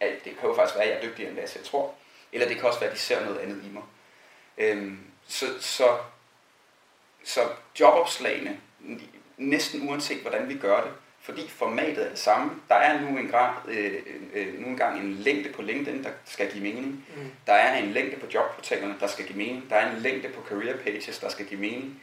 at 0.00 0.24
det 0.24 0.38
kan 0.38 0.48
jo 0.48 0.54
faktisk 0.54 0.76
være, 0.76 0.84
at 0.84 0.90
jeg 0.90 0.98
er 0.98 1.02
dygtigere, 1.02 1.28
end 1.28 1.34
hvad 1.34 1.42
jeg 1.42 1.50
selv 1.50 1.64
tror. 1.64 1.94
Eller 2.32 2.48
det 2.48 2.56
kan 2.56 2.64
også 2.64 2.80
være, 2.80 2.90
at 2.90 2.96
de 2.96 3.00
ser 3.00 3.24
noget 3.24 3.38
andet 3.38 3.64
i 3.64 3.68
mig. 3.68 3.82
Øhm, 4.58 4.98
så, 5.28 5.46
så, 5.60 5.84
så 7.24 7.40
jobopslagene, 7.80 8.60
næsten 9.36 9.88
uanset 9.88 10.20
hvordan 10.20 10.48
vi 10.48 10.58
gør 10.58 10.80
det, 10.80 10.92
fordi 11.20 11.48
formatet 11.48 12.04
er 12.04 12.08
det 12.08 12.18
samme. 12.18 12.50
Der 12.68 12.74
er 12.74 13.00
nu 13.00 13.18
engang, 13.18 13.56
øh, 13.68 14.02
øh, 14.34 14.60
nu 14.60 14.66
engang 14.66 15.00
en 15.00 15.14
længde 15.14 15.52
på 15.52 15.62
LinkedIn, 15.62 16.04
der 16.04 16.10
skal 16.24 16.52
give 16.52 16.62
mening. 16.62 17.06
Mm. 17.16 17.30
Der 17.46 17.52
er 17.52 17.78
en 17.78 17.90
længde 17.90 18.16
på 18.16 18.26
jobportalerne, 18.34 18.94
der 19.00 19.06
skal 19.06 19.26
give 19.26 19.38
mening. 19.38 19.70
Der 19.70 19.76
er 19.76 19.90
en 19.90 19.98
længde 19.98 20.28
på 20.28 20.42
career 20.48 20.76
pages, 20.76 21.18
der 21.18 21.28
skal 21.28 21.46
give 21.46 21.60
mening. 21.60 22.02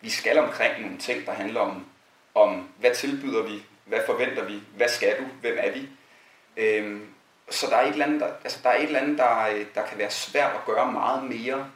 Vi 0.00 0.10
skal 0.10 0.38
omkring 0.38 0.80
nogle 0.80 0.98
ting, 0.98 1.26
der 1.26 1.32
handler 1.32 1.60
om, 1.60 1.86
om 2.34 2.68
hvad 2.80 2.94
tilbyder 2.94 3.42
vi, 3.42 3.62
hvad 3.84 4.00
forventer 4.06 4.44
vi, 4.44 4.60
hvad 4.76 4.88
skal 4.88 5.18
du, 5.18 5.24
hvem 5.40 5.56
er 5.60 5.70
vi. 5.70 5.88
Øhm, 6.56 7.06
så 7.50 7.66
der 7.70 7.76
er 7.76 7.86
et 7.86 7.92
eller 7.92 8.06
andet, 8.06 8.20
der, 8.20 8.26
altså, 8.44 8.58
der, 8.62 8.70
er 8.70 8.76
et 8.76 8.82
eller 8.82 9.00
andet 9.00 9.18
der, 9.18 9.46
øh, 9.46 9.66
der 9.74 9.86
kan 9.86 9.98
være 9.98 10.10
svært 10.10 10.54
at 10.54 10.64
gøre 10.64 10.92
meget 10.92 11.24
mere 11.24 11.70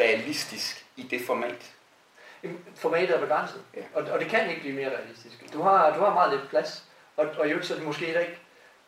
realistisk 0.00 0.86
i 0.96 1.02
det 1.02 1.20
format. 1.26 1.72
Formatet 2.74 3.16
er 3.16 3.20
begrænset, 3.20 3.62
Ja. 3.76 3.80
og, 3.94 4.02
og 4.02 4.20
det 4.20 4.28
kan 4.28 4.48
ikke 4.50 4.60
blive 4.60 4.74
mere 4.74 4.96
realistisk. 4.96 5.52
Du 5.52 5.62
har, 5.62 5.94
du 5.96 6.00
har 6.00 6.14
meget 6.14 6.32
lidt 6.38 6.48
plads, 6.50 6.84
og, 7.16 7.26
og 7.38 7.50
jo, 7.50 7.62
så 7.62 7.74
er 7.74 7.78
det 7.78 7.86
måske 7.86 8.04
heller 8.04 8.20
ikke, 8.20 8.38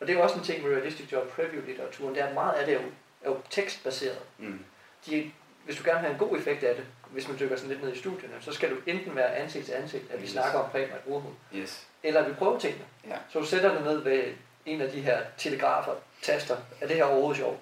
og 0.01 0.07
det 0.07 0.13
er 0.13 0.17
jo 0.19 0.23
også 0.25 0.37
en 0.39 0.45
ting 0.45 0.63
med 0.67 0.77
Realistic 0.77 1.13
Job 1.13 1.27
Preview-litteraturen, 1.39 2.15
det 2.15 2.23
er 2.23 2.35
meget 2.35 2.53
af 2.53 2.67
det 2.67 2.75
er 2.75 2.81
jo, 2.83 2.87
er 3.25 3.31
jo 3.31 3.41
tekstbaseret. 3.51 4.19
Mm. 4.39 4.65
De, 5.07 5.31
hvis 5.65 5.77
du 5.77 5.83
gerne 5.85 5.99
vil 6.01 6.09
have 6.09 6.13
en 6.23 6.29
god 6.29 6.39
effekt 6.39 6.65
af 6.65 6.75
det, 6.77 6.85
hvis 7.11 7.29
man 7.29 7.39
dykker 7.39 7.57
sådan 7.57 7.71
lidt 7.71 7.83
ned 7.85 7.93
i 7.95 7.99
studierne, 7.99 8.35
så 8.41 8.53
skal 8.53 8.71
du 8.71 8.77
enten 8.87 9.17
være 9.17 9.35
ansigt 9.37 9.65
til 9.65 9.73
ansigt, 9.73 10.11
at 10.11 10.19
vi 10.19 10.25
Yes. 10.25 10.31
snakker 10.33 10.59
om 10.59 10.71
Preben 10.71 10.93
og 10.93 11.13
Urhund, 11.13 11.35
Yes. 11.55 11.87
eller 12.03 12.21
at 12.23 12.29
vi 12.29 12.35
prøver 12.35 12.59
tingene. 12.59 12.85
Ja. 13.07 13.17
Så 13.29 13.39
du 13.41 13.47
sætter 13.47 13.73
dig 13.75 13.83
ned 13.83 13.99
ved 14.03 14.25
en 14.67 14.81
af 14.81 14.91
de 14.91 15.01
her 15.01 15.21
telegrafer, 15.39 15.95
taster, 16.23 16.57
er 16.81 16.87
det 16.87 16.97
her 16.97 17.05
overhovedet 17.05 17.37
sjovt? 17.37 17.59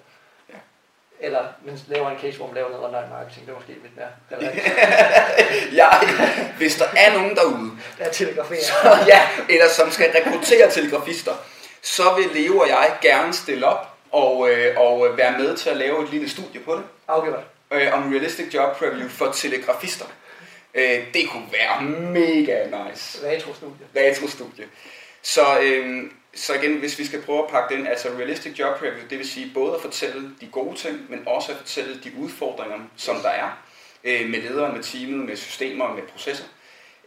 Ja. 1.21 1.25
Eller 1.25 1.43
man 1.65 1.79
laver 1.87 2.09
en 2.09 2.17
case, 2.21 2.37
hvor 2.37 2.45
man 2.45 2.55
laver 2.55 2.69
noget 2.69 2.85
online 2.85 3.07
marketing, 3.09 3.45
det 3.45 3.51
er 3.51 3.55
måske 3.55 3.73
lidt 3.83 3.95
mere 3.97 4.07
relevant. 4.31 4.55
Jeg, 5.81 5.99
hvis 6.57 6.75
der 6.75 6.85
er 6.97 7.13
nogen 7.13 7.35
derude, 7.35 7.71
Der 7.97 8.05
er 8.05 8.11
så, 8.61 8.97
ja, 9.07 9.27
eller 9.49 9.69
som 9.69 9.91
skal 9.91 10.11
rekruttere 10.11 10.71
telegrafister, 10.71 11.33
så 11.81 12.03
vil 12.17 12.41
Leo 12.41 12.57
og 12.59 12.67
jeg 12.67 12.91
gerne 13.01 13.33
stille 13.33 13.65
op 13.67 13.87
og, 14.11 14.49
øh, 14.49 14.79
og 14.79 15.17
være 15.17 15.37
med 15.37 15.57
til 15.57 15.69
at 15.69 15.77
lave 15.77 16.03
et 16.03 16.09
lille 16.09 16.29
studie 16.29 16.61
på 16.61 16.75
det. 16.75 16.83
Afgjort. 17.07 17.39
øh, 17.71 17.93
om 17.93 18.09
Realistic 18.11 18.53
Job 18.53 18.77
Preview 18.77 19.09
for 19.09 19.31
telegrafister. 19.31 20.05
Øh, 20.73 20.99
det 21.13 21.29
kunne 21.31 21.47
være 21.51 21.81
mega 21.89 22.63
nice. 22.65 23.19
Retro-studie. 23.27 23.85
Retro-studie. 23.95 24.65
Så, 25.21 25.59
øh, 25.61 26.03
så 26.35 26.53
igen, 26.53 26.79
hvis 26.79 26.99
vi 26.99 27.05
skal 27.05 27.21
prøve 27.21 27.43
at 27.43 27.49
pakke 27.49 27.75
den, 27.75 27.87
altså 27.87 28.09
Realistic 28.09 28.59
Job 28.59 28.79
Preview, 28.79 29.07
det 29.09 29.17
vil 29.17 29.29
sige 29.29 29.51
både 29.53 29.75
at 29.75 29.81
fortælle 29.81 30.31
de 30.41 30.47
gode 30.47 30.75
ting, 30.75 31.05
men 31.09 31.27
også 31.27 31.51
at 31.51 31.57
fortælle 31.57 31.99
de 32.03 32.11
udfordringer, 32.17 32.79
som 32.95 33.15
der 33.15 33.29
er 33.29 33.49
øh, 34.03 34.29
med 34.29 34.41
lederen, 34.41 34.73
med 34.73 34.83
teamet, 34.83 35.25
med 35.25 35.35
systemer, 35.35 35.93
med 35.93 36.03
processer. 36.03 36.45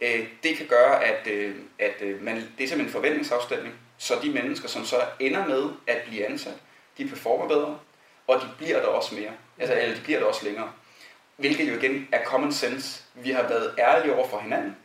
Øh, 0.01 0.27
det 0.43 0.57
kan 0.57 0.65
gøre, 0.65 1.03
at, 1.03 1.27
øh, 1.27 1.55
at 1.79 2.01
øh, 2.01 2.23
man, 2.23 2.35
det 2.35 2.43
er 2.43 2.47
simpelthen 2.57 2.85
en 2.85 2.91
forventningsafstemning, 2.91 3.75
så 3.97 4.13
de 4.23 4.31
mennesker, 4.31 4.67
som 4.67 4.85
så 4.85 4.95
ender 5.19 5.47
med 5.47 5.69
at 5.87 6.01
blive 6.07 6.25
ansat, 6.25 6.55
de 6.97 7.07
performer 7.07 7.47
bedre, 7.47 7.79
og 8.27 8.41
de 8.41 8.47
bliver 8.57 8.79
der 8.79 8.87
også 8.87 9.15
mere. 9.15 9.31
Altså, 9.59 9.75
eller 9.75 9.95
de 9.95 10.01
bliver 10.01 10.19
der 10.19 10.25
også 10.25 10.45
længere. 10.45 10.71
Hvilket 11.37 11.69
jo 11.69 11.77
igen 11.77 12.07
er 12.11 12.25
common 12.25 12.53
sense. 12.53 13.03
Vi 13.15 13.31
har 13.31 13.47
været 13.47 13.75
ærlige 13.79 14.15
over 14.15 14.27
for 14.27 14.39
hinanden, 14.39 14.77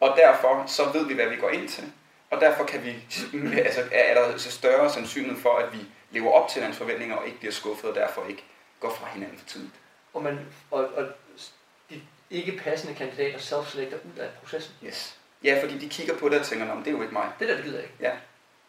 og 0.00 0.16
derfor 0.16 0.64
så 0.66 0.90
ved 0.92 1.06
vi, 1.06 1.14
hvad 1.14 1.28
vi 1.28 1.36
går 1.36 1.50
ind 1.50 1.68
til. 1.68 1.92
Og 2.34 2.40
derfor 2.40 2.64
kan 2.64 2.84
vi, 2.84 2.90
altså, 3.66 3.80
er 3.92 4.14
der 4.14 4.38
så 4.38 4.50
større 4.50 4.92
sandsynlighed 4.92 5.40
for, 5.42 5.56
at 5.56 5.72
vi 5.72 5.78
lever 6.10 6.30
op 6.32 6.48
til 6.48 6.54
hinandens 6.54 6.78
forventninger 6.78 7.16
og 7.16 7.26
ikke 7.26 7.38
bliver 7.38 7.52
skuffet, 7.52 7.90
og 7.90 7.96
derfor 7.96 8.26
ikke 8.28 8.44
går 8.80 8.90
fra 8.90 9.06
hinanden 9.12 9.38
for 9.38 9.46
tidligt. 9.46 9.74
Og, 10.14 10.22
man, 10.22 10.38
og, 10.70 10.88
og 10.96 11.04
de 11.90 12.00
ikke 12.30 12.60
passende 12.64 12.94
kandidater 12.94 13.38
self-selecter 13.38 13.96
ud 13.96 14.18
af 14.20 14.28
processen. 14.42 14.74
Yes. 14.86 15.16
Ja, 15.44 15.58
fordi 15.62 15.78
de 15.78 15.88
kigger 15.88 16.16
på 16.18 16.28
det 16.28 16.40
og 16.40 16.46
tænker, 16.46 16.66
"Nå, 16.66 16.74
men 16.74 16.84
det 16.84 16.90
er 16.90 16.96
jo 16.96 17.02
ikke 17.02 17.14
mig. 17.14 17.28
Det 17.38 17.48
der, 17.48 17.54
det 17.54 17.64
gider 17.64 17.78
jeg 17.78 17.84
ikke. 17.84 17.96
Ja. 18.00 18.12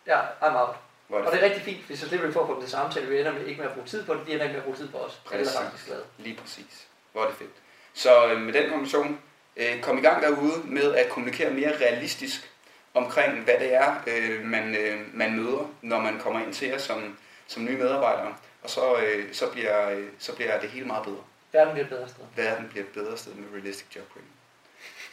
Ja, 0.08 0.22
I'm 0.42 0.58
out. 0.68 0.76
Hvor 1.08 1.18
er 1.20 1.24
Og 1.24 1.32
det 1.32 1.42
det 1.42 1.46
er 1.46 1.50
rigtig 1.50 1.64
fint, 1.64 1.86
hvis 1.88 2.00
så 2.00 2.08
slipper 2.08 2.32
for 2.32 2.42
at 2.42 2.48
få 2.48 2.54
dem 2.54 2.62
til 2.62 2.72
samtale. 2.72 3.08
Vi 3.08 3.20
ender 3.20 3.34
med 3.34 3.46
ikke 3.46 3.62
med 3.62 3.70
at 3.70 3.74
bruge 3.74 3.88
tid 3.88 4.06
på 4.06 4.14
det, 4.14 4.22
de 4.28 4.32
ender 4.34 4.44
ikke 4.44 4.54
med 4.54 4.60
at 4.60 4.64
bruge 4.64 4.78
tid 4.78 4.88
på 4.88 4.98
os. 4.98 5.22
Alle 5.32 5.42
er 5.42 5.46
Præcis. 5.46 5.60
faktisk 5.60 5.86
glade. 5.86 6.04
Lige 6.18 6.38
præcis. 6.42 6.88
Hvor 7.12 7.24
er 7.24 7.28
det 7.28 7.36
fedt. 7.38 7.52
Så 7.94 8.28
øh, 8.32 8.42
med 8.42 8.54
den 8.54 8.70
konklusion, 8.70 9.20
øh, 9.58 9.82
kom 9.82 9.98
i 9.98 10.02
gang 10.02 10.24
derude 10.24 10.62
med 10.64 10.96
at 10.96 11.10
kommunikere 11.10 11.50
mere 11.52 11.78
realistisk 11.78 12.52
omkring, 12.96 13.44
hvad 13.44 13.60
det 13.60 13.74
er, 13.74 13.96
øh, 14.08 14.46
man, 14.46 14.76
øh, 14.76 15.16
man 15.16 15.36
møder, 15.36 15.74
når 15.82 16.00
man 16.00 16.20
kommer 16.20 16.40
ind 16.40 16.54
til 16.54 16.68
jer 16.68 16.78
som, 16.78 17.18
som 17.48 17.66
nye 17.66 17.78
medarbejdere. 17.78 18.36
Og 18.64 18.70
så, 18.70 18.98
øh, 18.98 19.34
så, 19.34 19.52
bliver, 19.52 19.90
øh, 19.90 20.08
så 20.20 20.36
bliver 20.36 20.60
det 20.60 20.70
hele 20.70 20.86
meget 20.86 21.04
bedre. 21.04 21.24
Verden 21.52 21.74
bliver 21.74 21.86
et 21.86 21.90
bedre 21.90 22.10
sted. 22.10 22.24
Verden 22.36 22.68
bliver 22.70 22.86
et 22.86 22.92
bedre 22.92 23.18
sted 23.18 23.34
med 23.34 23.48
Realistic 23.54 23.96
Job 23.96 24.04
Training. 24.14 24.34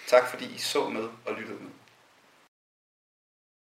Tak 0.06 0.28
fordi 0.30 0.54
I 0.54 0.58
så 0.58 0.88
med 0.88 1.08
og 1.26 1.34
lyttede 1.34 1.58
med. 1.60 1.70